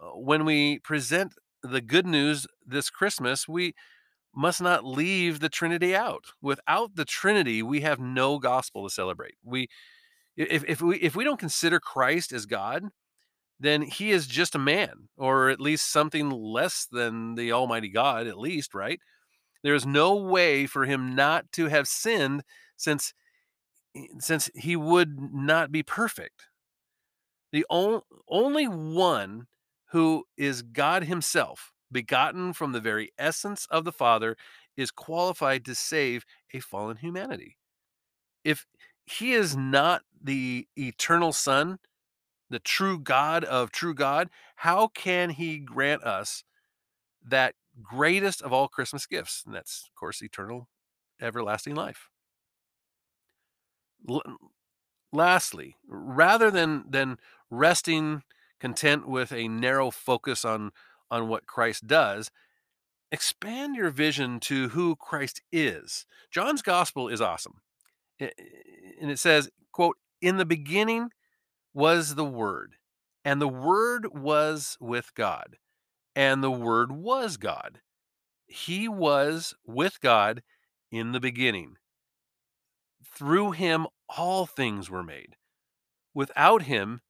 uh, 0.00 0.10
when 0.10 0.44
we 0.44 0.78
present 0.80 1.34
the 1.62 1.80
good 1.80 2.06
news 2.06 2.46
this 2.66 2.90
Christmas, 2.90 3.46
we 3.46 3.74
must 4.34 4.60
not 4.60 4.84
leave 4.84 5.40
the 5.40 5.48
Trinity 5.48 5.94
out. 5.94 6.32
Without 6.40 6.96
the 6.96 7.04
Trinity, 7.04 7.62
we 7.62 7.80
have 7.80 8.00
no 8.00 8.38
gospel 8.38 8.84
to 8.84 8.94
celebrate. 8.94 9.34
We 9.44 9.68
if, 10.36 10.64
if 10.66 10.80
we 10.80 10.96
if 10.96 11.14
we 11.14 11.24
don't 11.24 11.38
consider 11.40 11.78
Christ 11.78 12.32
as 12.32 12.46
God, 12.46 12.84
then 13.60 13.82
he 13.82 14.10
is 14.10 14.26
just 14.26 14.54
a 14.54 14.58
man, 14.58 15.08
or 15.16 15.50
at 15.50 15.60
least 15.60 15.92
something 15.92 16.30
less 16.30 16.86
than 16.90 17.34
the 17.34 17.52
Almighty 17.52 17.90
God, 17.90 18.26
at 18.26 18.38
least, 18.38 18.74
right? 18.74 18.98
There 19.62 19.74
is 19.74 19.86
no 19.86 20.14
way 20.14 20.66
for 20.66 20.84
him 20.84 21.14
not 21.14 21.50
to 21.52 21.66
have 21.66 21.86
sinned 21.88 22.42
since 22.76 23.14
eh, 23.96 24.06
since 24.18 24.50
he 24.54 24.76
would 24.76 25.18
not 25.32 25.70
be 25.70 25.82
perfect. 25.82 26.46
The 27.52 27.64
on, 27.68 28.02
only 28.28 28.66
one 28.66 29.46
who 29.90 30.24
is 30.36 30.62
God 30.62 31.04
himself, 31.04 31.72
begotten 31.90 32.54
from 32.54 32.72
the 32.72 32.80
very 32.80 33.12
essence 33.18 33.66
of 33.70 33.84
the 33.84 33.92
Father, 33.92 34.36
is 34.76 34.90
qualified 34.90 35.64
to 35.66 35.74
save 35.74 36.24
a 36.54 36.60
fallen 36.60 36.96
humanity. 36.96 37.58
If 38.42 38.66
he 39.04 39.32
is 39.32 39.56
not 39.56 40.02
the 40.22 40.66
eternal 40.76 41.32
Son, 41.32 41.78
the 42.48 42.58
true 42.58 42.98
God 42.98 43.44
of 43.44 43.70
true 43.70 43.94
God, 43.94 44.30
how 44.56 44.88
can 44.88 45.30
he 45.30 45.58
grant 45.58 46.02
us 46.04 46.44
that 47.24 47.54
greatest 47.80 48.42
of 48.42 48.52
all 48.52 48.68
Christmas 48.68 49.06
gifts? 49.06 49.42
And 49.46 49.54
that's, 49.54 49.88
of 49.88 49.94
course, 49.94 50.22
eternal, 50.22 50.68
everlasting 51.20 51.74
life. 51.74 52.08
L- 54.08 54.22
mm, 54.26 54.36
lastly, 55.12 55.76
rather 55.86 56.50
than 56.50 56.84
than 56.88 57.18
resting 57.50 58.22
content 58.60 59.08
with 59.08 59.32
a 59.32 59.48
narrow 59.48 59.90
focus 59.90 60.44
on 60.44 60.72
on 61.10 61.28
what 61.28 61.46
Christ 61.46 61.86
does, 61.86 62.30
expand 63.10 63.76
your 63.76 63.90
vision 63.90 64.40
to 64.40 64.70
who 64.70 64.96
Christ 64.96 65.42
is. 65.52 66.06
John's 66.30 66.62
gospel 66.62 67.08
is 67.08 67.20
awesome. 67.20 67.60
And 68.18 69.10
it 69.10 69.18
says, 69.18 69.50
quote, 69.72 69.98
in 70.22 70.38
the 70.38 70.46
beginning 70.46 71.10
was 71.74 72.14
the 72.14 72.24
word, 72.24 72.76
and 73.24 73.40
the 73.40 73.48
word 73.48 74.18
was 74.18 74.76
with 74.80 75.14
God, 75.14 75.56
and 76.14 76.42
the 76.42 76.50
word 76.50 76.92
was 76.92 77.36
God. 77.36 77.80
He 78.46 78.88
was 78.88 79.54
with 79.66 80.00
God 80.00 80.42
in 80.90 81.12
the 81.12 81.20
beginning. 81.20 81.76
Through 83.04 83.52
him 83.52 83.86
all 84.08 84.46
things 84.46 84.90
were 84.90 85.02
made. 85.02 85.36
Without 86.14 86.62
him 86.62 87.00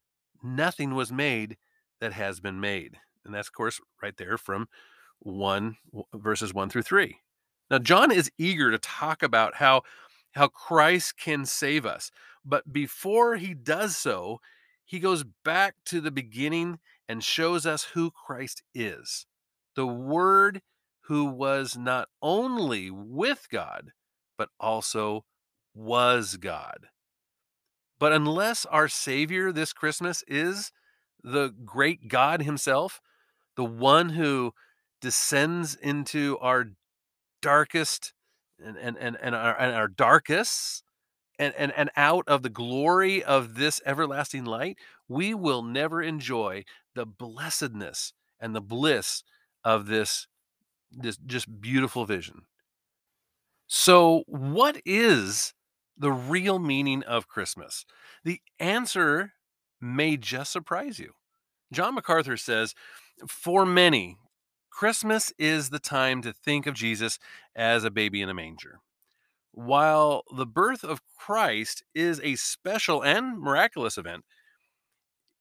nothing 0.42 0.94
was 0.94 1.12
made 1.12 1.56
that 2.00 2.12
has 2.12 2.40
been 2.40 2.60
made. 2.60 2.98
And 3.24 3.34
that's, 3.34 3.48
of 3.48 3.54
course, 3.54 3.80
right 4.02 4.16
there 4.16 4.36
from 4.36 4.68
1 5.20 5.76
verses 6.14 6.52
1 6.52 6.68
through 6.68 6.82
3. 6.82 7.18
Now, 7.70 7.78
John 7.78 8.10
is 8.10 8.30
eager 8.38 8.70
to 8.70 8.78
talk 8.78 9.22
about 9.22 9.56
how, 9.56 9.82
how 10.32 10.48
Christ 10.48 11.16
can 11.16 11.46
save 11.46 11.86
us. 11.86 12.10
But 12.44 12.72
before 12.72 13.36
he 13.36 13.54
does 13.54 13.96
so, 13.96 14.40
he 14.84 14.98
goes 14.98 15.24
back 15.44 15.76
to 15.86 16.00
the 16.00 16.10
beginning 16.10 16.80
and 17.08 17.22
shows 17.22 17.66
us 17.66 17.88
who 17.94 18.10
Christ 18.10 18.62
is 18.74 19.26
the 19.74 19.86
Word 19.86 20.60
who 21.06 21.24
was 21.24 21.76
not 21.76 22.08
only 22.20 22.90
with 22.90 23.48
God, 23.50 23.90
but 24.38 24.48
also 24.60 25.24
was 25.74 26.36
God. 26.36 26.86
But 27.98 28.12
unless 28.12 28.66
our 28.66 28.88
Savior 28.88 29.52
this 29.52 29.72
Christmas 29.72 30.24
is 30.26 30.72
the 31.22 31.54
great 31.64 32.08
God 32.08 32.42
Himself, 32.42 33.00
the 33.56 33.64
one 33.64 34.10
who 34.10 34.52
descends 35.00 35.74
into 35.74 36.38
our 36.40 36.72
darkest 37.40 38.12
and, 38.64 38.76
and, 38.76 38.96
and, 38.98 39.16
and, 39.20 39.34
our, 39.34 39.58
and 39.58 39.74
our 39.74 39.88
darkest 39.88 40.84
and, 41.38 41.54
and, 41.56 41.72
and 41.76 41.90
out 41.96 42.24
of 42.28 42.42
the 42.42 42.48
glory 42.48 43.22
of 43.22 43.54
this 43.54 43.80
everlasting 43.84 44.44
light, 44.44 44.78
we 45.08 45.34
will 45.34 45.62
never 45.62 46.00
enjoy 46.00 46.64
the 46.94 47.06
blessedness 47.06 48.12
and 48.40 48.54
the 48.54 48.60
bliss 48.60 49.22
of 49.64 49.86
this, 49.86 50.26
this 50.90 51.16
just 51.16 51.60
beautiful 51.60 52.04
vision. 52.04 52.42
So, 53.66 54.24
what 54.26 54.80
is 54.84 55.54
the 55.96 56.12
real 56.12 56.58
meaning 56.58 57.02
of 57.04 57.28
Christmas? 57.28 57.86
The 58.24 58.40
answer 58.58 59.32
may 59.80 60.16
just 60.16 60.52
surprise 60.52 60.98
you. 60.98 61.12
John 61.72 61.94
MacArthur 61.94 62.36
says, 62.36 62.74
For 63.26 63.64
many, 63.64 64.18
Christmas 64.70 65.32
is 65.38 65.70
the 65.70 65.78
time 65.78 66.22
to 66.22 66.32
think 66.32 66.66
of 66.66 66.74
Jesus 66.74 67.18
as 67.54 67.84
a 67.84 67.90
baby 67.90 68.20
in 68.20 68.28
a 68.28 68.34
manger. 68.34 68.80
While 69.52 70.22
the 70.34 70.46
birth 70.46 70.82
of 70.82 71.02
Christ 71.16 71.82
is 71.94 72.20
a 72.22 72.36
special 72.36 73.02
and 73.02 73.38
miraculous 73.38 73.98
event, 73.98 74.24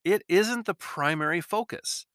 it 0.04 0.24
isn't 0.28 0.66
the 0.66 0.74
primary 0.74 1.42
focus. 1.42 2.06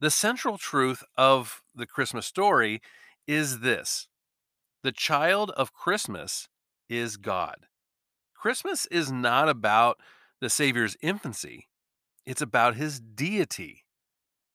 The 0.00 0.10
central 0.10 0.58
truth 0.58 1.02
of 1.16 1.62
the 1.74 1.86
Christmas 1.86 2.26
story 2.26 2.80
is 3.26 3.60
this 3.60 4.08
the 4.82 4.92
child 4.92 5.50
of 5.52 5.72
Christmas 5.72 6.48
is 6.88 7.16
God. 7.16 7.66
Christmas 8.34 8.86
is 8.86 9.10
not 9.10 9.48
about 9.48 9.98
the 10.40 10.50
Savior's 10.50 10.96
infancy, 11.00 11.68
it's 12.24 12.42
about 12.42 12.76
his 12.76 13.00
deity. 13.00 13.84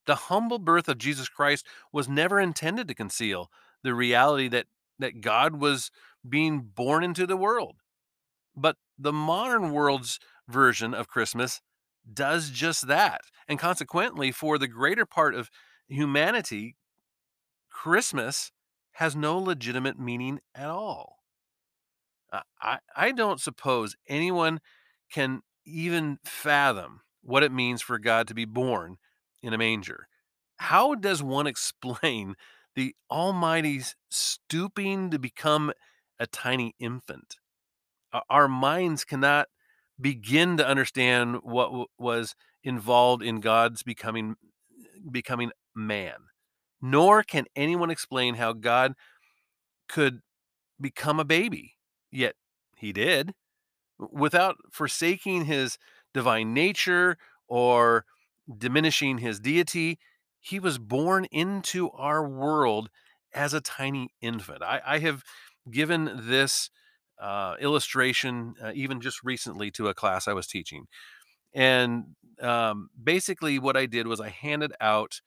The 0.08 0.15
humble 0.15 0.60
birth 0.60 0.88
of 0.88 0.98
Jesus 0.98 1.30
Christ 1.30 1.65
was 1.91 2.10
never 2.10 2.39
intended 2.39 2.88
to 2.88 2.96
conceal 2.96 3.51
the 3.84 3.94
reality 3.94 4.48
that, 4.48 4.65
that 5.00 5.22
God 5.22 5.62
was 5.62 5.91
being 6.27 6.62
born 6.62 7.03
into 7.03 7.27
the 7.27 7.38
world. 7.38 7.77
But 8.56 8.77
the 8.98 9.13
modern 9.13 9.72
world's 9.72 10.20
version 10.48 10.94
of 10.94 11.08
Christmas 11.08 11.62
does 12.13 12.50
just 12.50 12.88
that. 12.88 13.22
And 13.48 13.60
consequently, 13.60 14.32
for 14.32 14.58
the 14.58 14.68
greater 14.68 15.06
part 15.06 15.36
of 15.36 15.50
humanity, 15.88 16.75
Christmas 17.70 18.51
has 18.94 19.15
no 19.15 19.38
legitimate 19.38 20.00
meaning 20.00 20.39
at 20.56 20.70
all. 20.70 21.18
Uh, 22.32 22.41
I, 22.62 22.80
I 22.96 23.12
don't 23.12 23.41
suppose 23.41 23.96
anyone 24.08 24.60
can 25.12 25.41
even 25.65 26.20
fathom 26.24 27.01
what 27.22 27.44
it 27.44 27.51
means 27.51 27.82
for 27.82 28.00
God 28.00 28.27
to 28.27 28.34
be 28.34 28.46
born 28.46 28.98
in 29.41 29.53
a 29.53 29.58
manger. 29.58 30.08
How 30.58 30.96
does 30.96 31.22
one 31.22 31.48
explain 31.48 32.36
the 32.75 32.96
Almighty's 33.10 33.96
stooping 34.10 35.12
to 35.12 35.20
become 35.20 35.74
a 36.20 36.27
tiny 36.27 36.74
infant? 36.80 37.38
Our 38.30 38.48
minds 38.48 39.06
cannot 39.06 39.48
begin 40.01 40.58
to 40.58 40.67
understand 40.67 41.38
what 41.43 41.67
w- 41.67 41.86
was 41.98 42.36
involved 42.63 43.24
in 43.24 43.39
God's 43.39 43.84
becoming 43.84 44.36
becoming 45.10 45.51
man. 45.75 46.15
Nor 46.81 47.24
can 47.24 47.46
anyone 47.55 47.91
explain 47.91 48.36
how 48.36 48.53
God 48.53 48.93
could 49.88 50.20
become 50.79 51.20
a 51.20 51.25
baby. 51.25 51.75
Yet 52.12 52.36
he 52.75 52.91
did 52.91 53.34
without 54.00 54.58
forsaking 54.72 55.46
his 55.46 55.77
divine 56.13 56.53
nature 56.53 57.17
or 57.48 58.05
diminishing 58.58 59.20
his 59.20 59.39
deity. 59.39 60.00
He 60.39 60.60
was 60.60 60.79
born 60.79 61.25
into 61.25 61.91
our 61.91 62.27
world 62.27 62.89
as 63.34 63.53
a 63.53 63.62
tiny 63.62 64.10
infant. 64.22 64.63
I, 64.63 64.81
I 64.86 65.00
have 65.00 65.24
given 65.70 66.12
this 66.15 66.70
uh, 67.22 67.56
illustration 67.60 68.56
uh, 68.62 68.72
even 68.74 69.00
just 69.00 69.24
recently 69.24 69.72
to 69.72 69.88
a 69.88 69.94
class 69.94 70.28
I 70.28 70.34
was 70.34 70.48
teaching. 70.48 70.88
And 71.54 72.16
um, 72.42 72.90
basically, 73.01 73.60
what 73.60 73.78
I 73.78 73.86
did 73.86 74.08
was 74.08 74.20
I 74.20 74.30
handed 74.30 74.74
out 74.82 75.22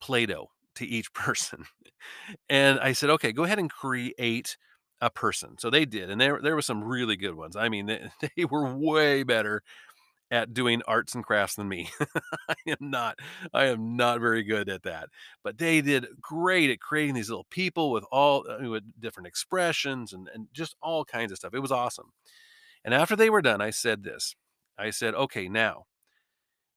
Play 0.00 0.26
Doh 0.26 0.50
to 0.76 0.86
each 0.86 1.12
person. 1.14 1.64
and 2.48 2.78
I 2.80 2.92
said, 2.92 3.10
okay, 3.10 3.32
go 3.32 3.44
ahead 3.44 3.58
and 3.58 3.70
create 3.70 4.56
a 5.00 5.10
person. 5.10 5.56
So 5.58 5.70
they 5.70 5.84
did. 5.84 6.08
And 6.10 6.20
there, 6.20 6.40
there 6.40 6.54
were 6.54 6.62
some 6.62 6.84
really 6.84 7.16
good 7.16 7.34
ones. 7.34 7.56
I 7.56 7.68
mean, 7.68 7.86
they, 7.86 8.10
they 8.36 8.44
were 8.44 8.74
way 8.74 9.22
better 9.22 9.62
at 10.34 10.52
doing 10.52 10.82
arts 10.88 11.14
and 11.14 11.24
crafts 11.24 11.54
than 11.54 11.68
me. 11.68 11.88
I 12.48 12.54
am 12.66 12.76
not 12.80 13.20
I 13.54 13.66
am 13.66 13.96
not 13.96 14.20
very 14.20 14.42
good 14.42 14.68
at 14.68 14.82
that. 14.82 15.08
But 15.44 15.58
they 15.58 15.80
did 15.80 16.08
great 16.20 16.70
at 16.70 16.80
creating 16.80 17.14
these 17.14 17.30
little 17.30 17.46
people 17.50 17.92
with 17.92 18.04
all 18.10 18.44
uh, 18.50 18.68
with 18.68 18.82
different 19.00 19.28
expressions 19.28 20.12
and 20.12 20.28
and 20.34 20.48
just 20.52 20.74
all 20.82 21.04
kinds 21.04 21.30
of 21.30 21.38
stuff. 21.38 21.54
It 21.54 21.60
was 21.60 21.70
awesome. 21.70 22.10
And 22.84 22.92
after 22.92 23.14
they 23.14 23.30
were 23.30 23.42
done, 23.42 23.60
I 23.60 23.70
said 23.70 24.02
this. 24.02 24.34
I 24.76 24.90
said, 24.90 25.14
"Okay, 25.14 25.48
now 25.48 25.86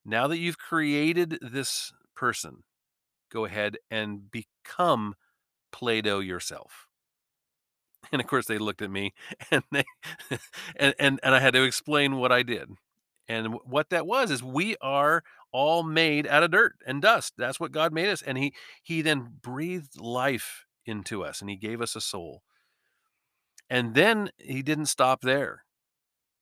now 0.06 0.28
that 0.28 0.38
you've 0.38 0.60
created 0.60 1.40
this 1.42 1.92
person, 2.16 2.64
go 3.32 3.46
ahead 3.46 3.78
and 3.90 4.30
become 4.32 5.16
Play-Doh 5.72 6.20
yourself." 6.20 6.88
And 8.12 8.22
of 8.22 8.28
course 8.28 8.46
they 8.46 8.58
looked 8.60 8.82
at 8.84 8.92
me 8.92 9.14
and 9.52 9.64
they 9.72 9.84
and 10.78 10.94
and, 11.00 11.20
and 11.24 11.36
I 11.36 11.40
had 11.40 11.54
to 11.56 11.64
explain 11.64 12.18
what 12.18 12.32
I 12.32 12.44
did. 12.44 12.70
And 13.28 13.56
what 13.66 13.90
that 13.90 14.08
was 14.08 14.32
is 14.32 14.42
we 14.42 14.76
are 14.82 15.24
all 15.52 15.84
made 15.84 16.28
out 16.28 16.44
of 16.44 16.52
dirt 16.52 16.76
and 16.86 17.02
dust. 17.02 17.34
That's 17.38 17.60
what 17.60 17.72
God 17.72 17.94
made 17.94 18.10
us. 18.10 18.22
And 18.22 18.38
he 18.38 18.54
he 18.82 19.02
then 19.02 19.28
breathed 19.42 20.00
life 20.00 20.66
into 20.86 21.24
us 21.24 21.42
and 21.42 21.50
he 21.50 21.58
gave 21.58 21.82
us 21.82 21.96
a 21.96 22.02
soul. 22.02 22.44
And 23.70 23.96
then 23.96 24.30
he 24.38 24.62
didn't 24.62 24.86
stop 24.86 25.22
there 25.22 25.66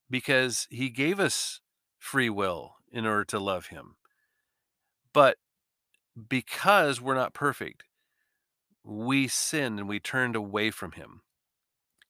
because 0.09 0.67
he 0.69 0.89
gave 0.89 1.19
us 1.19 1.61
free 1.97 2.29
will 2.29 2.75
in 2.91 3.05
order 3.05 3.25
to 3.25 3.39
love 3.39 3.67
him. 3.67 3.95
But 5.11 5.37
because 6.29 7.01
we're 7.01 7.15
not 7.15 7.33
perfect, 7.33 7.83
we 8.83 9.27
sinned 9.27 9.79
and 9.79 9.89
we 9.89 9.99
turned 9.99 10.35
away 10.35 10.69
from 10.69 10.91
him. 10.91 11.21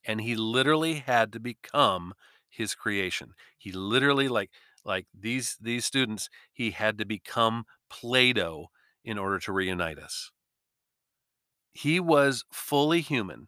And 0.05 0.21
he 0.21 0.35
literally 0.35 0.95
had 0.95 1.31
to 1.33 1.39
become 1.39 2.13
his 2.49 2.75
creation. 2.75 3.33
He 3.57 3.71
literally 3.71 4.27
like 4.27 4.51
like 4.85 5.07
these 5.17 5.57
these 5.59 5.85
students, 5.85 6.29
he 6.53 6.71
had 6.71 6.97
to 6.99 7.05
become 7.05 7.65
Play-Doh 7.89 8.67
in 9.03 9.17
order 9.17 9.39
to 9.39 9.51
reunite 9.51 9.99
us. 9.99 10.31
He 11.73 11.99
was 11.99 12.45
fully 12.51 13.01
human 13.01 13.47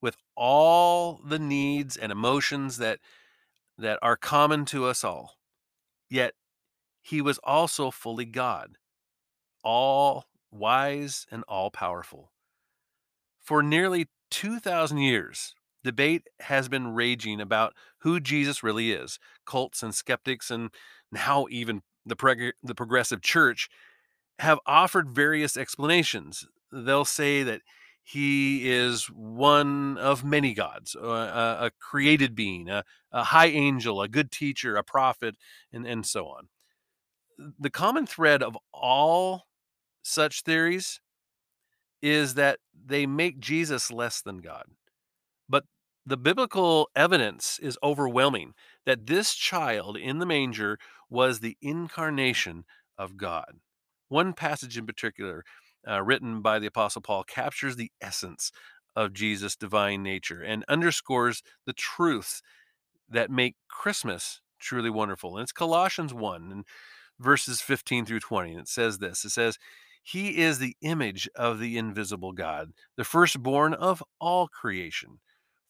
with 0.00 0.16
all 0.36 1.20
the 1.26 1.38
needs 1.38 1.96
and 1.96 2.12
emotions 2.12 2.76
that 2.78 3.00
that 3.78 3.98
are 4.02 4.16
common 4.16 4.64
to 4.66 4.84
us 4.84 5.02
all. 5.02 5.34
Yet 6.08 6.34
he 7.02 7.20
was 7.20 7.38
also 7.42 7.90
fully 7.90 8.24
God, 8.24 8.76
all 9.62 10.26
wise 10.50 11.26
and 11.30 11.42
all 11.48 11.70
powerful. 11.70 12.32
For 13.40 13.62
nearly 13.62 14.06
2000 14.30 14.98
years, 14.98 15.54
debate 15.84 16.26
has 16.40 16.68
been 16.68 16.94
raging 16.94 17.40
about 17.40 17.74
who 17.98 18.18
Jesus 18.18 18.62
really 18.62 18.90
is. 18.90 19.20
Cults 19.46 19.82
and 19.82 19.94
skeptics, 19.94 20.50
and 20.50 20.70
now 21.12 21.46
even 21.50 21.82
the, 22.04 22.52
the 22.62 22.74
progressive 22.74 23.22
church, 23.22 23.68
have 24.40 24.58
offered 24.66 25.10
various 25.10 25.56
explanations. 25.56 26.46
They'll 26.72 27.04
say 27.04 27.44
that 27.44 27.60
he 28.02 28.68
is 28.68 29.06
one 29.06 29.96
of 29.96 30.24
many 30.24 30.52
gods, 30.52 30.94
a, 30.94 31.06
a 31.06 31.70
created 31.80 32.34
being, 32.34 32.68
a, 32.68 32.84
a, 33.12 33.24
high 33.24 33.46
angel, 33.46 34.02
a 34.02 34.08
good 34.08 34.30
teacher, 34.30 34.76
a 34.76 34.82
prophet, 34.84 35.36
and, 35.72 35.86
and 35.86 36.04
so 36.04 36.26
on. 36.26 36.48
The 37.58 37.70
common 37.70 38.06
thread 38.06 38.42
of 38.42 38.58
all 38.72 39.44
such 40.02 40.42
theories 40.42 41.00
is 42.02 42.34
that 42.34 42.58
they 42.86 43.06
make 43.06 43.38
Jesus 43.38 43.90
less 43.90 44.20
than 44.20 44.38
God. 44.38 44.64
But 45.48 45.64
the 46.06 46.16
biblical 46.16 46.90
evidence 46.94 47.58
is 47.62 47.78
overwhelming 47.82 48.54
that 48.84 49.06
this 49.06 49.34
child 49.34 49.96
in 49.96 50.18
the 50.18 50.26
manger 50.26 50.78
was 51.08 51.40
the 51.40 51.56
incarnation 51.62 52.64
of 52.98 53.16
God. 53.16 53.54
One 54.08 54.34
passage 54.34 54.76
in 54.76 54.86
particular, 54.86 55.44
uh, 55.88 56.02
written 56.02 56.42
by 56.42 56.58
the 56.58 56.66
Apostle 56.66 57.02
Paul, 57.02 57.24
captures 57.24 57.76
the 57.76 57.90
essence 58.00 58.52
of 58.94 59.12
Jesus' 59.12 59.56
divine 59.56 60.02
nature 60.02 60.42
and 60.42 60.64
underscores 60.68 61.42
the 61.66 61.72
truths 61.72 62.42
that 63.08 63.30
make 63.30 63.56
Christmas 63.68 64.40
truly 64.60 64.90
wonderful. 64.90 65.36
And 65.36 65.42
it's 65.42 65.52
Colossians 65.52 66.14
1 66.14 66.52
and 66.52 66.64
verses 67.18 67.60
15 67.60 68.06
through 68.06 68.20
20. 68.20 68.50
And 68.52 68.60
it 68.60 68.68
says 68.68 68.98
this 68.98 69.24
it 69.24 69.30
says, 69.30 69.58
He 70.02 70.38
is 70.38 70.58
the 70.58 70.76
image 70.82 71.28
of 71.34 71.58
the 71.58 71.78
invisible 71.78 72.32
God, 72.32 72.72
the 72.96 73.04
firstborn 73.04 73.74
of 73.74 74.02
all 74.20 74.48
creation. 74.48 75.20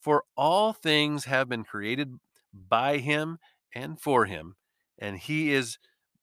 For 0.05 0.25
all 0.37 0.75
things 0.75 1.25
have 1.25 1.49
been 1.49 1.65
created 1.65 2.17
by 2.53 2.99
him 2.99 3.39
and 3.75 3.99
for 3.99 4.27
him, 4.27 4.57
and 4.99 5.19
he 5.19 5.51
is 5.51 5.79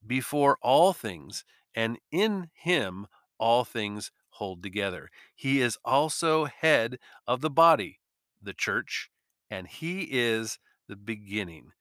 before 0.05 0.59
all 0.61 0.93
things, 0.93 1.43
and 1.73 1.97
in 2.11 2.51
him 2.53 3.07
all 3.39 3.65
things 3.65 4.11
hold 4.33 4.61
together. 4.61 5.09
He 5.33 5.61
is 5.61 5.79
also 5.83 6.45
head 6.45 6.99
of 7.25 7.41
the 7.41 7.49
body, 7.49 7.99
the 8.39 8.53
church, 8.53 9.09
and 9.49 9.65
he 9.65 10.07
is 10.11 10.59
the 10.87 10.95
beginning, 10.95 11.71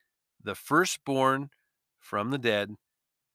the 0.42 0.54
firstborn 0.54 1.50
from 1.98 2.30
the 2.30 2.38
dead, 2.38 2.76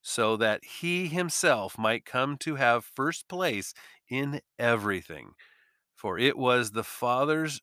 so 0.02 0.36
that 0.38 0.66
he 0.66 1.06
himself 1.06 1.78
might 1.78 2.04
come 2.04 2.36
to 2.38 2.56
have 2.56 2.84
first 2.84 3.28
place 3.28 3.76
in 4.10 4.42
everything. 4.58 5.34
For 5.94 6.18
it 6.18 6.36
was 6.36 6.72
the 6.72 6.84
Father's 6.84 7.62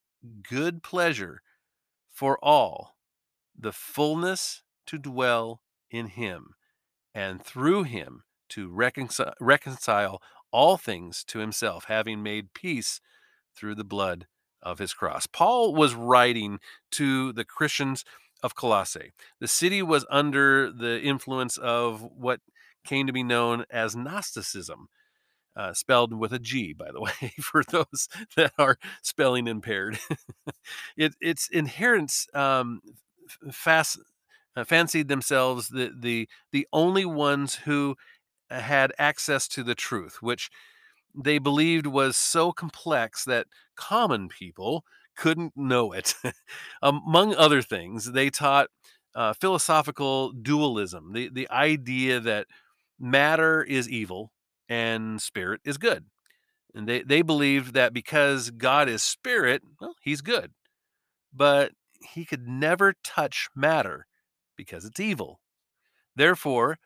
good 0.48 0.82
pleasure 0.82 1.42
for 2.10 2.38
all 2.42 2.96
the 3.58 3.72
fullness 3.72 4.62
to 4.86 4.98
dwell 4.98 5.62
in 5.90 6.06
him, 6.06 6.54
and 7.14 7.44
through 7.44 7.84
him 7.84 8.22
to 8.50 8.68
reconcile, 8.68 9.34
reconcile 9.40 10.22
all 10.50 10.76
things 10.76 11.24
to 11.24 11.38
himself, 11.38 11.84
having 11.84 12.22
made 12.22 12.54
peace 12.54 13.00
through 13.56 13.74
the 13.74 13.84
blood 13.84 14.26
of 14.62 14.78
his 14.78 14.94
cross. 14.94 15.26
Paul 15.26 15.74
was 15.74 15.94
writing 15.94 16.58
to 16.92 17.32
the 17.32 17.44
Christians 17.44 18.04
of 18.42 18.54
Colossae. 18.54 19.12
The 19.40 19.48
city 19.48 19.82
was 19.82 20.06
under 20.10 20.70
the 20.70 21.00
influence 21.00 21.56
of 21.56 22.02
what 22.02 22.40
came 22.84 23.06
to 23.06 23.12
be 23.12 23.22
known 23.22 23.64
as 23.70 23.96
Gnosticism, 23.96 24.88
uh, 25.56 25.72
spelled 25.72 26.12
with 26.14 26.32
a 26.32 26.38
G, 26.38 26.72
by 26.72 26.90
the 26.92 27.00
way, 27.02 27.32
for 27.40 27.62
those 27.70 28.08
that 28.36 28.52
are 28.58 28.78
spelling 29.02 29.46
impaired. 29.46 29.98
it, 30.96 31.14
its 31.20 31.48
inherents 31.48 32.26
um, 32.34 32.80
fast, 33.50 33.98
uh, 34.56 34.64
fancied 34.64 35.08
themselves 35.08 35.68
the, 35.68 35.92
the 35.98 36.28
the 36.52 36.66
only 36.72 37.04
ones 37.04 37.56
who 37.56 37.96
uh, 38.50 38.60
had 38.60 38.92
access 38.98 39.48
to 39.48 39.62
the 39.62 39.74
truth, 39.74 40.18
which 40.20 40.50
they 41.14 41.38
believed 41.38 41.86
was 41.86 42.16
so 42.16 42.52
complex 42.52 43.24
that 43.24 43.46
common 43.76 44.28
people 44.28 44.84
couldn't 45.16 45.52
know 45.56 45.92
it. 45.92 46.14
Among 46.82 47.34
other 47.34 47.62
things, 47.62 48.12
they 48.12 48.30
taught 48.30 48.68
uh, 49.14 49.34
philosophical 49.34 50.32
dualism, 50.32 51.12
the, 51.12 51.28
the 51.28 51.50
idea 51.50 52.18
that 52.20 52.46
matter 52.98 53.62
is 53.62 53.88
evil 53.88 54.32
and 54.68 55.20
spirit 55.20 55.60
is 55.64 55.78
good. 55.78 56.06
And 56.74 56.88
they, 56.88 57.02
they 57.02 57.22
believed 57.22 57.74
that 57.74 57.92
because 57.92 58.50
God 58.50 58.88
is 58.88 59.02
spirit, 59.02 59.62
well, 59.80 59.94
he's 60.02 60.22
good. 60.22 60.52
But 61.32 61.72
he 62.14 62.24
could 62.24 62.48
never 62.48 62.94
touch 63.04 63.48
matter 63.54 64.06
because 64.56 64.84
it's 64.84 65.00
evil. 65.00 65.40
Therefore, 66.16 66.78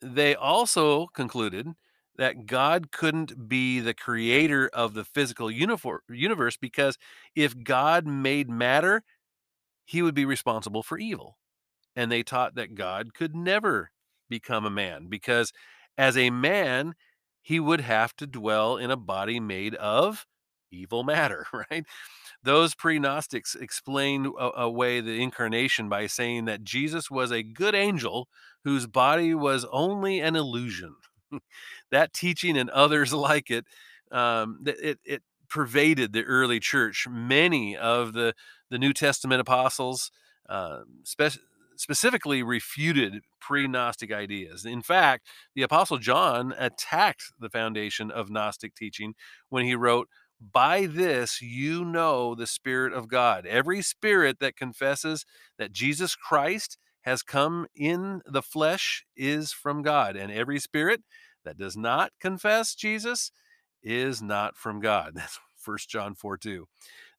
they 0.00 0.34
also 0.34 1.06
concluded 1.08 1.68
that 2.16 2.46
God 2.46 2.90
couldn't 2.90 3.48
be 3.48 3.80
the 3.80 3.94
creator 3.94 4.70
of 4.72 4.94
the 4.94 5.04
physical 5.04 5.50
universe 5.50 6.56
because 6.56 6.96
if 7.34 7.62
God 7.62 8.06
made 8.06 8.48
matter, 8.48 9.02
he 9.84 10.02
would 10.02 10.14
be 10.14 10.24
responsible 10.24 10.82
for 10.82 10.98
evil. 10.98 11.36
And 11.94 12.10
they 12.10 12.22
taught 12.22 12.54
that 12.54 12.74
God 12.74 13.14
could 13.14 13.34
never 13.34 13.90
become 14.28 14.64
a 14.64 14.70
man 14.70 15.06
because 15.08 15.52
as 15.98 16.16
a 16.16 16.30
man, 16.30 16.94
he 17.42 17.60
would 17.60 17.80
have 17.80 18.14
to 18.16 18.26
dwell 18.26 18.76
in 18.76 18.90
a 18.90 18.96
body 18.96 19.40
made 19.40 19.74
of 19.76 20.26
evil 20.70 21.04
matter, 21.04 21.46
right? 21.70 21.84
Those 22.42 22.74
pre 22.74 22.98
Gnostics 22.98 23.54
explained 23.54 24.28
away 24.38 25.00
the 25.00 25.22
incarnation 25.22 25.88
by 25.88 26.06
saying 26.06 26.44
that 26.46 26.64
Jesus 26.64 27.10
was 27.10 27.32
a 27.32 27.42
good 27.42 27.74
angel 27.74 28.28
whose 28.64 28.86
body 28.86 29.34
was 29.34 29.66
only 29.72 30.20
an 30.20 30.36
illusion. 30.36 30.96
that 31.90 32.12
teaching 32.12 32.56
and 32.56 32.70
others 32.70 33.12
like 33.12 33.50
it, 33.50 33.64
um, 34.12 34.60
it, 34.64 34.98
it 35.04 35.22
pervaded 35.48 36.12
the 36.12 36.24
early 36.24 36.60
church. 36.60 37.06
Many 37.08 37.76
of 37.76 38.12
the, 38.12 38.34
the 38.70 38.78
New 38.78 38.92
Testament 38.92 39.40
apostles, 39.40 40.10
uh, 40.48 40.80
spe- 41.04 41.38
specifically 41.78 42.42
refuted 42.42 43.22
pre 43.40 43.66
Gnostic 43.66 44.12
ideas. 44.12 44.64
In 44.64 44.82
fact, 44.82 45.26
the 45.54 45.62
Apostle 45.62 45.98
John 45.98 46.54
attacked 46.58 47.32
the 47.38 47.50
foundation 47.50 48.10
of 48.10 48.30
Gnostic 48.30 48.74
teaching 48.74 49.14
when 49.48 49.64
he 49.64 49.74
wrote, 49.74 50.08
By 50.40 50.86
this 50.86 51.40
you 51.40 51.84
know 51.84 52.34
the 52.34 52.46
Spirit 52.46 52.92
of 52.92 53.08
God. 53.08 53.46
Every 53.46 53.82
spirit 53.82 54.38
that 54.40 54.56
confesses 54.56 55.24
that 55.58 55.72
Jesus 55.72 56.14
Christ 56.14 56.78
has 57.02 57.22
come 57.22 57.66
in 57.74 58.20
the 58.26 58.42
flesh 58.42 59.04
is 59.16 59.52
from 59.52 59.82
God, 59.82 60.16
and 60.16 60.32
every 60.32 60.58
spirit 60.58 61.02
that 61.44 61.56
does 61.56 61.76
not 61.76 62.10
confess 62.20 62.74
Jesus 62.74 63.30
is 63.80 64.20
not 64.20 64.56
from 64.56 64.80
God. 64.80 65.12
That's 65.14 65.38
1 65.64 65.78
John 65.88 66.14
4 66.14 66.36
2. 66.36 66.66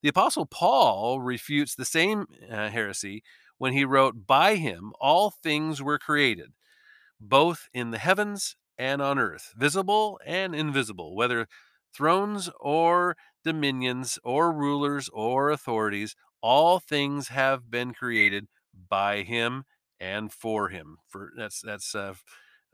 The 0.03 0.09
Apostle 0.09 0.45
Paul 0.45 1.21
refutes 1.21 1.73
the 1.73 1.85
same 1.85 2.27
uh, 2.51 2.69
heresy 2.69 3.23
when 3.57 3.73
he 3.73 3.85
wrote, 3.85 4.27
By 4.27 4.55
him 4.55 4.93
all 4.99 5.31
things 5.31 5.81
were 5.81 5.99
created, 5.99 6.53
both 7.19 7.67
in 7.73 7.91
the 7.91 7.97
heavens 7.97 8.55
and 8.77 9.01
on 9.01 9.17
earth, 9.17 9.53
visible 9.57 10.19
and 10.25 10.53
invisible, 10.55 11.15
whether 11.15 11.47
thrones 11.93 12.49
or 12.59 13.15
dominions 13.43 14.19
or 14.23 14.51
rulers 14.51 15.09
or 15.13 15.49
authorities, 15.49 16.15
all 16.41 16.79
things 16.79 17.29
have 17.29 17.71
been 17.71 17.93
created 17.93 18.47
by 18.89 19.23
him 19.23 19.63
and 19.99 20.31
for 20.31 20.69
him. 20.69 20.97
For 21.07 21.31
that's 21.35 21.61
that's 21.61 21.95
uh, 21.95 22.13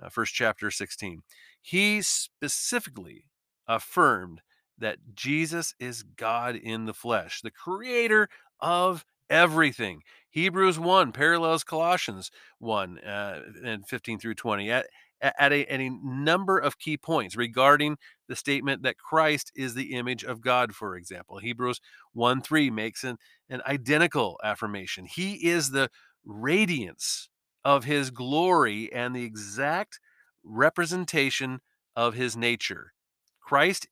uh, 0.02 0.10
first 0.10 0.34
chapter 0.34 0.69
16. 0.69 1.22
He 1.62 2.02
specifically 2.02 3.26
affirmed 3.67 4.41
that 4.78 4.98
Jesus 5.15 5.74
is 5.80 6.04
God 6.04 6.56
in 6.56 6.86
the 6.86 6.93
flesh, 6.93 7.41
the 7.41 7.52
creator 7.52 8.28
of 8.60 9.06
everything. 9.30 10.02
Hebrews 10.34 10.80
1 10.80 11.12
parallels 11.12 11.63
Colossians 11.63 12.32
1 12.58 12.98
uh, 13.00 13.41
and 13.63 13.88
15 13.88 14.17
through 14.17 14.34
20 14.34 14.72
at, 14.72 14.88
at, 15.22 15.54
a, 15.54 15.63
at 15.72 15.80
a 15.80 15.91
number 16.04 16.58
of 16.58 16.80
key 16.80 16.98
points 16.98 17.38
regarding 17.38 17.98
the 18.28 18.36
statement 18.36 18.82
that 18.82 18.98
Christ 18.98 19.52
is 19.56 19.76
the 19.76 19.93
image 19.93 20.24
of 20.24 20.41
God, 20.41 20.74
for 20.74 20.96
example. 20.96 21.38
Hebrews 21.38 21.80
1 22.13 22.41
3 22.41 22.72
makes 22.72 23.04
an, 23.04 23.17
an 23.48 23.62
identical 23.67 24.39
affirmation. 24.43 25.06
He 25.06 25.48
is 25.48 25.69
the 25.69 25.91
radiance 26.26 27.30
of 27.63 27.84
his 27.84 28.10
glory 28.10 28.91
and 28.91 29.15
the 29.15 29.24
exact 29.24 30.00
representation 30.43 31.60
of 31.96 32.15
his 32.15 32.36
nature. 32.36 32.93
Christ 33.39 33.88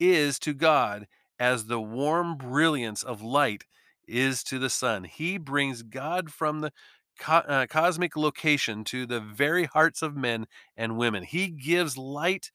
is 0.00 0.40
to 0.40 0.54
God 0.54 1.06
as 1.38 1.66
the 1.66 1.80
warm 1.80 2.36
brilliance 2.36 3.04
of 3.04 3.22
light 3.22 3.64
is 4.06 4.42
to 4.44 4.58
the 4.58 4.70
sun. 4.70 5.04
He 5.04 5.38
brings 5.38 5.82
God 5.82 6.30
from 6.30 6.60
the 6.60 6.72
co- 7.18 7.36
uh, 7.36 7.66
cosmic 7.66 8.16
location 8.16 8.84
to 8.84 9.06
the 9.06 9.20
very 9.20 9.64
hearts 9.64 10.02
of 10.02 10.16
men 10.16 10.46
and 10.76 10.96
women. 10.96 11.22
He 11.22 11.48
gives 11.48 11.96
light 11.96 12.50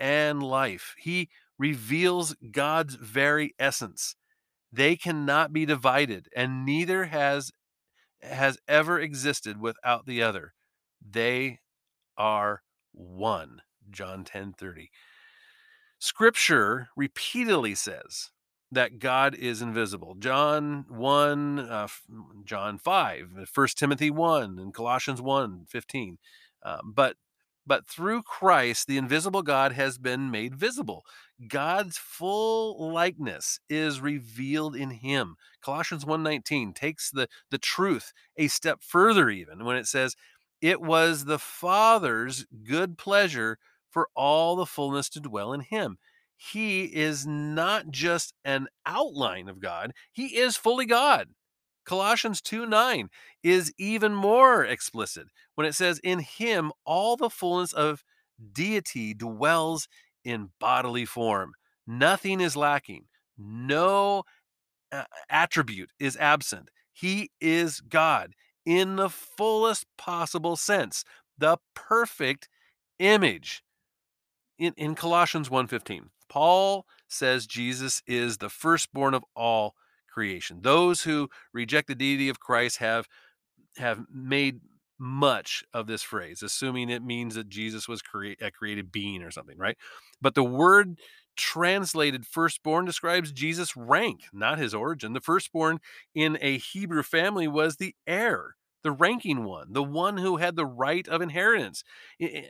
and 0.00 0.42
life. 0.42 0.94
He 0.98 1.28
reveals 1.58 2.36
God's 2.52 2.94
very 2.94 3.54
essence. 3.58 4.14
They 4.72 4.96
cannot 4.96 5.52
be 5.52 5.64
divided, 5.66 6.28
and 6.36 6.64
neither 6.64 7.04
has 7.06 7.50
has 8.22 8.58
ever 8.66 8.98
existed 8.98 9.60
without 9.60 10.04
the 10.06 10.22
other. 10.22 10.52
They 11.00 11.60
are 12.16 12.62
one. 12.92 13.62
John 13.90 14.24
10 14.24 14.52
30. 14.52 14.90
Scripture 15.98 16.88
repeatedly 16.96 17.74
says 17.74 18.30
that 18.70 18.98
God 18.98 19.34
is 19.34 19.62
invisible. 19.62 20.14
John 20.18 20.84
1, 20.88 21.58
uh, 21.58 21.88
John 22.44 22.78
5, 22.78 23.48
1 23.52 23.68
Timothy 23.76 24.10
1, 24.10 24.58
and 24.58 24.74
Colossians 24.74 25.22
1 25.22 25.66
15. 25.68 26.18
Uh, 26.62 26.78
but 26.84 27.16
but 27.68 27.86
through 27.86 28.22
Christ, 28.22 28.86
the 28.86 28.96
invisible 28.96 29.42
God 29.42 29.72
has 29.72 29.98
been 29.98 30.30
made 30.30 30.54
visible. 30.54 31.04
God's 31.48 31.98
full 31.98 32.90
likeness 32.90 33.60
is 33.68 34.00
revealed 34.00 34.74
in 34.74 34.88
him. 34.88 35.36
Colossians 35.60 36.06
1:19 36.06 36.74
takes 36.74 37.10
the, 37.10 37.28
the 37.50 37.58
truth 37.58 38.14
a 38.38 38.48
step 38.48 38.82
further, 38.82 39.28
even 39.28 39.66
when 39.66 39.76
it 39.76 39.86
says, 39.86 40.16
It 40.62 40.80
was 40.80 41.26
the 41.26 41.38
Father's 41.38 42.46
good 42.64 42.96
pleasure 42.96 43.58
for 43.90 44.08
all 44.14 44.56
the 44.56 44.66
fullness 44.66 45.10
to 45.10 45.20
dwell 45.20 45.52
in 45.52 45.60
him. 45.60 45.98
He 46.38 46.84
is 46.84 47.26
not 47.26 47.90
just 47.90 48.32
an 48.44 48.68
outline 48.86 49.48
of 49.48 49.60
God, 49.60 49.92
he 50.12 50.38
is 50.38 50.56
fully 50.56 50.86
God. 50.86 51.28
Colossians 51.84 52.40
2 52.40 52.66
9 52.66 53.08
is 53.42 53.72
even 53.78 54.14
more 54.14 54.64
explicit 54.64 55.26
when 55.56 55.66
it 55.66 55.74
says, 55.74 55.98
In 56.04 56.20
him 56.20 56.70
all 56.84 57.16
the 57.16 57.30
fullness 57.30 57.72
of 57.72 58.04
deity 58.52 59.14
dwells 59.14 59.88
in 60.24 60.50
bodily 60.60 61.04
form. 61.04 61.52
Nothing 61.86 62.40
is 62.40 62.56
lacking, 62.56 63.06
no 63.36 64.24
uh, 64.92 65.04
attribute 65.30 65.90
is 65.98 66.16
absent. 66.18 66.68
He 66.92 67.30
is 67.40 67.80
God 67.80 68.34
in 68.66 68.96
the 68.96 69.08
fullest 69.08 69.86
possible 69.96 70.56
sense, 70.56 71.04
the 71.38 71.56
perfect 71.74 72.48
image. 72.98 73.62
In, 74.58 74.74
in 74.76 74.94
Colossians 74.94 75.48
1:15, 75.48 76.08
Paul 76.28 76.86
says 77.08 77.46
Jesus 77.46 78.02
is 78.06 78.38
the 78.38 78.50
firstborn 78.50 79.14
of 79.14 79.24
all 79.34 79.74
creation. 80.12 80.60
Those 80.62 81.02
who 81.02 81.28
reject 81.52 81.88
the 81.88 81.94
deity 81.94 82.28
of 82.28 82.40
Christ 82.40 82.78
have 82.78 83.06
have 83.76 84.00
made 84.12 84.60
much 84.98 85.62
of 85.72 85.86
this 85.86 86.02
phrase, 86.02 86.42
assuming 86.42 86.90
it 86.90 87.04
means 87.04 87.34
that 87.36 87.48
Jesus 87.48 87.86
was 87.86 88.02
crea- 88.02 88.36
a 88.40 88.50
created 88.50 88.90
being 88.90 89.22
or 89.22 89.30
something, 89.30 89.56
right? 89.56 89.76
But 90.20 90.34
the 90.34 90.44
word 90.44 90.98
translated 91.36 92.26
firstborn 92.26 92.84
describes 92.84 93.30
Jesus' 93.30 93.76
rank, 93.76 94.22
not 94.32 94.58
his 94.58 94.74
origin. 94.74 95.12
The 95.12 95.20
firstborn 95.20 95.78
in 96.14 96.36
a 96.40 96.58
Hebrew 96.58 97.04
family 97.04 97.46
was 97.46 97.76
the 97.76 97.94
heir, 98.06 98.56
the 98.82 98.90
ranking 98.90 99.44
one, 99.44 99.72
the 99.72 99.84
one 99.84 100.16
who 100.16 100.38
had 100.38 100.56
the 100.56 100.66
right 100.66 101.06
of 101.06 101.22
inheritance. 101.22 101.84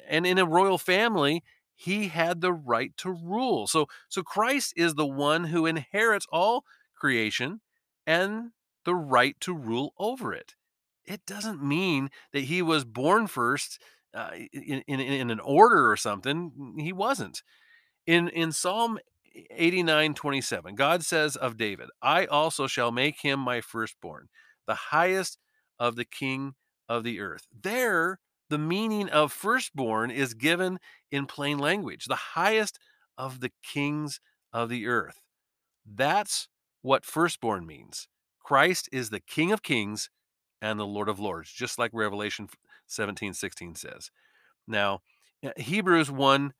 And 0.08 0.26
in 0.26 0.38
a 0.38 0.46
royal 0.46 0.78
family, 0.78 1.42
he 1.80 2.08
had 2.08 2.40
the 2.40 2.52
right 2.52 2.96
to 2.96 3.10
rule. 3.10 3.68
So 3.68 3.86
so 4.08 4.22
Christ 4.22 4.74
is 4.76 4.94
the 4.94 5.06
one 5.06 5.44
who 5.44 5.64
inherits 5.64 6.26
all 6.32 6.64
creation 6.96 7.60
and 8.04 8.50
the 8.84 8.96
right 8.96 9.38
to 9.40 9.54
rule 9.54 9.94
over 9.96 10.34
it. 10.34 10.56
It 11.06 11.24
doesn't 11.24 11.62
mean 11.62 12.10
that 12.32 12.44
he 12.44 12.62
was 12.62 12.84
born 12.84 13.28
first 13.28 13.80
uh, 14.12 14.30
in, 14.52 14.82
in, 14.88 15.00
in 15.00 15.30
an 15.30 15.40
order 15.40 15.88
or 15.88 15.96
something. 15.96 16.74
He 16.78 16.92
wasn't. 16.92 17.42
In, 18.06 18.28
in 18.28 18.50
Psalm 18.50 18.98
89 19.50 20.14
27, 20.14 20.74
God 20.74 21.04
says 21.04 21.36
of 21.36 21.56
David, 21.56 21.90
I 22.02 22.26
also 22.26 22.66
shall 22.66 22.90
make 22.90 23.20
him 23.20 23.38
my 23.38 23.60
firstborn, 23.60 24.28
the 24.66 24.74
highest 24.74 25.38
of 25.78 25.94
the 25.94 26.04
king 26.04 26.54
of 26.88 27.04
the 27.04 27.20
earth. 27.20 27.46
There, 27.62 28.18
the 28.48 28.58
meaning 28.58 29.08
of 29.08 29.32
firstborn 29.32 30.10
is 30.10 30.34
given 30.34 30.78
in 31.10 31.26
plain 31.26 31.58
language, 31.58 32.06
the 32.06 32.14
highest 32.14 32.78
of 33.16 33.40
the 33.40 33.50
kings 33.62 34.20
of 34.52 34.68
the 34.68 34.86
earth. 34.86 35.22
That's 35.86 36.48
what 36.82 37.04
firstborn 37.04 37.66
means. 37.66 38.08
Christ 38.42 38.88
is 38.92 39.10
the 39.10 39.20
King 39.20 39.52
of 39.52 39.62
Kings 39.62 40.10
and 40.62 40.78
the 40.78 40.86
Lord 40.86 41.08
of 41.08 41.20
Lords, 41.20 41.52
just 41.52 41.78
like 41.78 41.90
Revelation 41.92 42.48
17 42.86 43.34
16 43.34 43.74
says. 43.74 44.10
Now, 44.66 45.00
uh, 45.44 45.50
Hebrews 45.56 46.10
1 46.10 46.52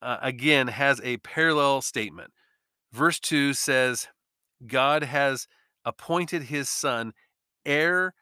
uh, 0.00 0.16
again 0.20 0.68
has 0.68 1.00
a 1.02 1.18
parallel 1.18 1.80
statement. 1.80 2.32
Verse 2.92 3.18
2 3.20 3.54
says, 3.54 4.08
God 4.66 5.04
has 5.04 5.46
appointed 5.84 6.44
his 6.44 6.68
son 6.68 7.12
heir 7.64 8.14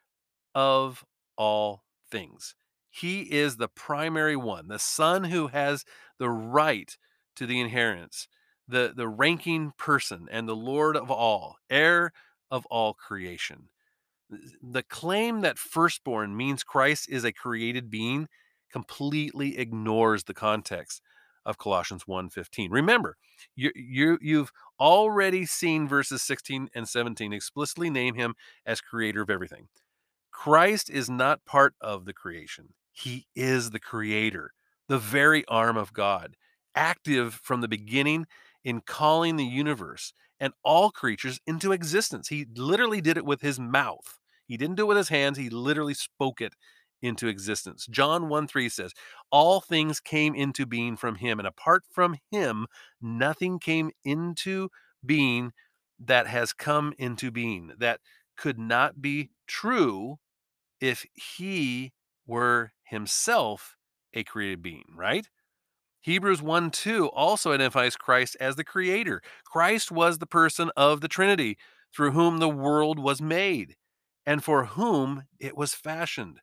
of 0.55 1.05
all 1.37 1.83
things. 2.11 2.55
He 2.91 3.23
is 3.23 3.57
the 3.57 3.69
primary 3.69 4.37
one, 4.37 4.69
the 4.69 4.79
son 4.79 5.25
who 5.25 5.49
has 5.49 5.85
the 6.19 6.29
right 6.29 6.97
to 7.37 7.47
the 7.47 7.61
inheritance, 7.61 8.29
the, 8.67 8.93
the 8.95 9.09
ranking 9.09 9.73
person 9.79 10.29
and 10.31 10.49
the 10.49 10.57
Lord 10.57 10.97
of 10.97 11.11
all, 11.11 11.57
heir 11.71 12.13
of 12.51 12.67
all 12.67 12.95
creation. 12.95 13.69
The 14.63 14.83
claim 14.83 15.41
that 15.41 15.59
firstborn 15.59 16.37
means 16.37 16.63
Christ 16.63 17.09
is 17.09 17.25
a 17.25 17.33
created 17.33 17.91
being 17.91 18.29
completely 18.71 19.59
ignores 19.59 20.25
the 20.25 20.35
context 20.35 21.03
of 21.45 21.59
Colossians 21.59 22.05
1:15. 22.05 22.71
Remember, 22.71 23.17
you, 23.57 23.73
you 23.75 24.19
you've 24.21 24.53
already 24.79 25.47
seen 25.47 25.89
verses 25.89 26.23
16 26.23 26.69
and 26.75 26.89
17 26.89 27.33
explicitly 27.33 27.91
name 27.91 28.15
him 28.15 28.35
as 28.67 28.81
creator 28.81 29.23
of 29.23 29.31
everything. 29.31 29.69
Christ 30.31 30.91
is 30.91 31.11
not 31.11 31.45
part 31.45 31.75
of 31.81 32.05
the 32.05 32.13
creation. 32.13 32.75
He 33.03 33.27
is 33.35 33.71
the 33.71 33.81
creator, 33.81 34.53
the 34.89 34.99
very 34.99 35.45
arm 35.47 35.77
of 35.77 35.93
God, 35.93 36.37
active 36.75 37.35
from 37.35 37.61
the 37.61 37.69
beginning 37.69 38.27
in 38.65 38.83
calling 38.83 39.37
the 39.37 39.45
universe 39.45 40.13
and 40.39 40.53
all 40.63 40.91
creatures 40.91 41.41
into 41.47 41.73
existence. 41.73 42.29
He 42.29 42.47
literally 42.57 43.01
did 43.01 43.17
it 43.17 43.25
with 43.25 43.41
his 43.41 43.59
mouth. 43.59 44.19
He 44.47 44.57
didn't 44.57 44.77
do 44.77 44.85
it 44.85 44.89
with 44.89 44.97
his 44.97 45.09
hands, 45.09 45.39
he 45.39 45.49
literally 45.51 45.95
spoke 45.95 46.41
it 46.41 46.55
into 47.03 47.29
existence. 47.29 47.87
John 47.91 48.29
1 48.29 48.47
3 48.47 48.69
says, 48.69 48.93
All 49.31 49.61
things 49.61 50.01
came 50.01 50.35
into 50.35 50.67
being 50.67 50.97
from 50.97 51.17
him, 51.17 51.39
and 51.39 51.49
apart 51.49 51.85
from 51.91 52.17
him, 52.31 52.67
nothing 53.01 53.59
came 53.59 53.91
into 54.05 54.69
being 55.05 55.53
that 55.99 56.27
has 56.27 56.53
come 56.53 56.93
into 56.99 57.31
being. 57.31 57.73
That 57.79 58.01
could 58.37 58.59
not 58.59 59.01
be 59.01 59.31
true 59.47 60.19
if 60.81 61.07
he 61.15 61.93
were 62.27 62.73
himself 62.91 63.77
a 64.13 64.25
created 64.25 64.63
being, 64.63 64.85
right? 64.95 65.29
Hebrews 66.03 66.43
1 66.43 66.71
2 66.71 67.09
also 67.09 67.53
identifies 67.53 67.97
Christ 67.97 68.37
as 68.41 68.57
the 68.57 68.65
creator. 68.65 69.23
Christ 69.45 69.93
was 69.93 70.19
the 70.19 70.27
person 70.27 70.71
of 70.77 71.01
the 71.01 71.09
Trinity 71.09 71.59
through 71.95 72.13
whom 72.13 72.39
the 72.39 72.49
world 72.49 72.99
was 72.99 73.21
made 73.21 73.77
and 74.25 74.43
for 74.43 74.65
whom 74.67 75.25
it 75.39 75.57
was 75.57 75.75
fashioned. 75.75 76.41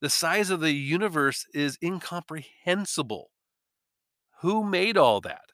The 0.00 0.10
size 0.10 0.50
of 0.50 0.60
the 0.60 0.72
universe 0.72 1.46
is 1.54 1.78
incomprehensible. 1.82 3.30
Who 4.40 4.64
made 4.64 4.96
all 4.96 5.20
that? 5.20 5.52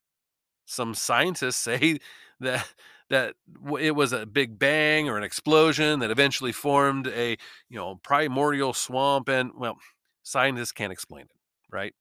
Some 0.64 0.94
scientists 0.94 1.56
say 1.62 1.98
that 2.40 2.66
that 3.08 3.34
it 3.80 3.94
was 3.94 4.12
a 4.12 4.26
big 4.26 4.58
bang 4.58 5.08
or 5.08 5.16
an 5.16 5.22
explosion 5.22 6.00
that 6.00 6.10
eventually 6.10 6.50
formed 6.50 7.06
a, 7.06 7.36
you 7.68 7.76
know, 7.76 8.00
primordial 8.02 8.72
swamp 8.72 9.28
and 9.28 9.52
well, 9.56 9.78
scientists 10.26 10.72
can't 10.72 10.92
explain 10.92 11.22
it, 11.22 11.36
right? 11.70 11.94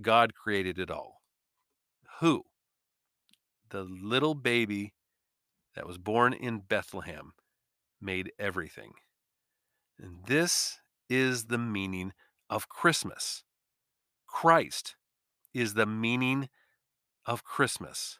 God 0.00 0.34
created 0.34 0.80
it 0.80 0.90
all. 0.90 1.22
Who? 2.18 2.42
The 3.70 3.84
little 3.84 4.34
baby 4.34 4.94
that 5.76 5.86
was 5.86 5.96
born 5.96 6.32
in 6.32 6.58
Bethlehem 6.58 7.34
made 8.00 8.32
everything. 8.36 8.94
And 9.96 10.24
this 10.26 10.80
is 11.08 11.44
the 11.44 11.58
meaning 11.58 12.12
of 12.50 12.68
Christmas. 12.68 13.44
Christ 14.26 14.96
is 15.54 15.74
the 15.74 15.86
meaning 15.86 16.48
of 17.24 17.44
Christmas. 17.44 18.18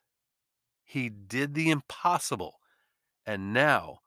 He 0.84 1.08
did 1.08 1.54
the 1.54 1.70
impossible, 1.70 2.60
and 3.26 3.52
now 3.52 3.98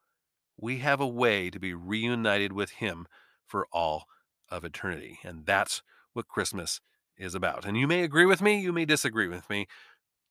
we 0.58 0.78
have 0.78 1.02
a 1.02 1.08
way 1.08 1.50
to 1.50 1.60
be 1.60 1.74
reunited 1.74 2.54
with 2.54 2.72
Him 2.72 3.06
for 3.46 3.68
all 3.74 4.06
of 4.50 4.64
eternity. 4.64 5.20
And 5.24 5.46
that's 5.46 5.84
what 6.14 6.28
Christmas 6.28 6.82
is 7.18 7.36
about. 7.36 7.66
And 7.66 7.78
you 7.78 7.88
may 7.88 8.04
agree 8.04 8.26
with 8.26 8.42
me, 8.42 8.60
you 8.60 8.74
may 8.74 8.86
disagree 8.86 9.28
with 9.28 9.48
me. 9.50 9.68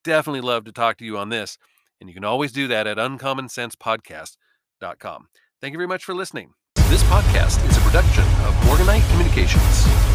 Definitely 0.03 0.41
love 0.43 0.65
to 0.65 0.73
talk 0.73 0.97
to 0.99 1.05
you 1.05 1.19
on 1.19 1.29
this. 1.31 1.59
And 2.01 2.09
you 2.09 2.15
can 2.15 2.25
always 2.25 2.53
do 2.53 2.69
that 2.69 2.87
at 2.87 2.99
uncommonsensepodcast.com. 2.99 5.29
Thank 5.61 5.73
you 5.73 5.79
very 5.79 5.89
much 5.89 6.05
for 6.05 6.15
listening. 6.15 6.53
This 6.89 7.03
podcast 7.05 7.67
is 7.69 7.77
a 7.77 7.81
production 7.81 8.25
of 8.25 8.55
Morganite 8.67 9.09
Communications. 9.11 10.14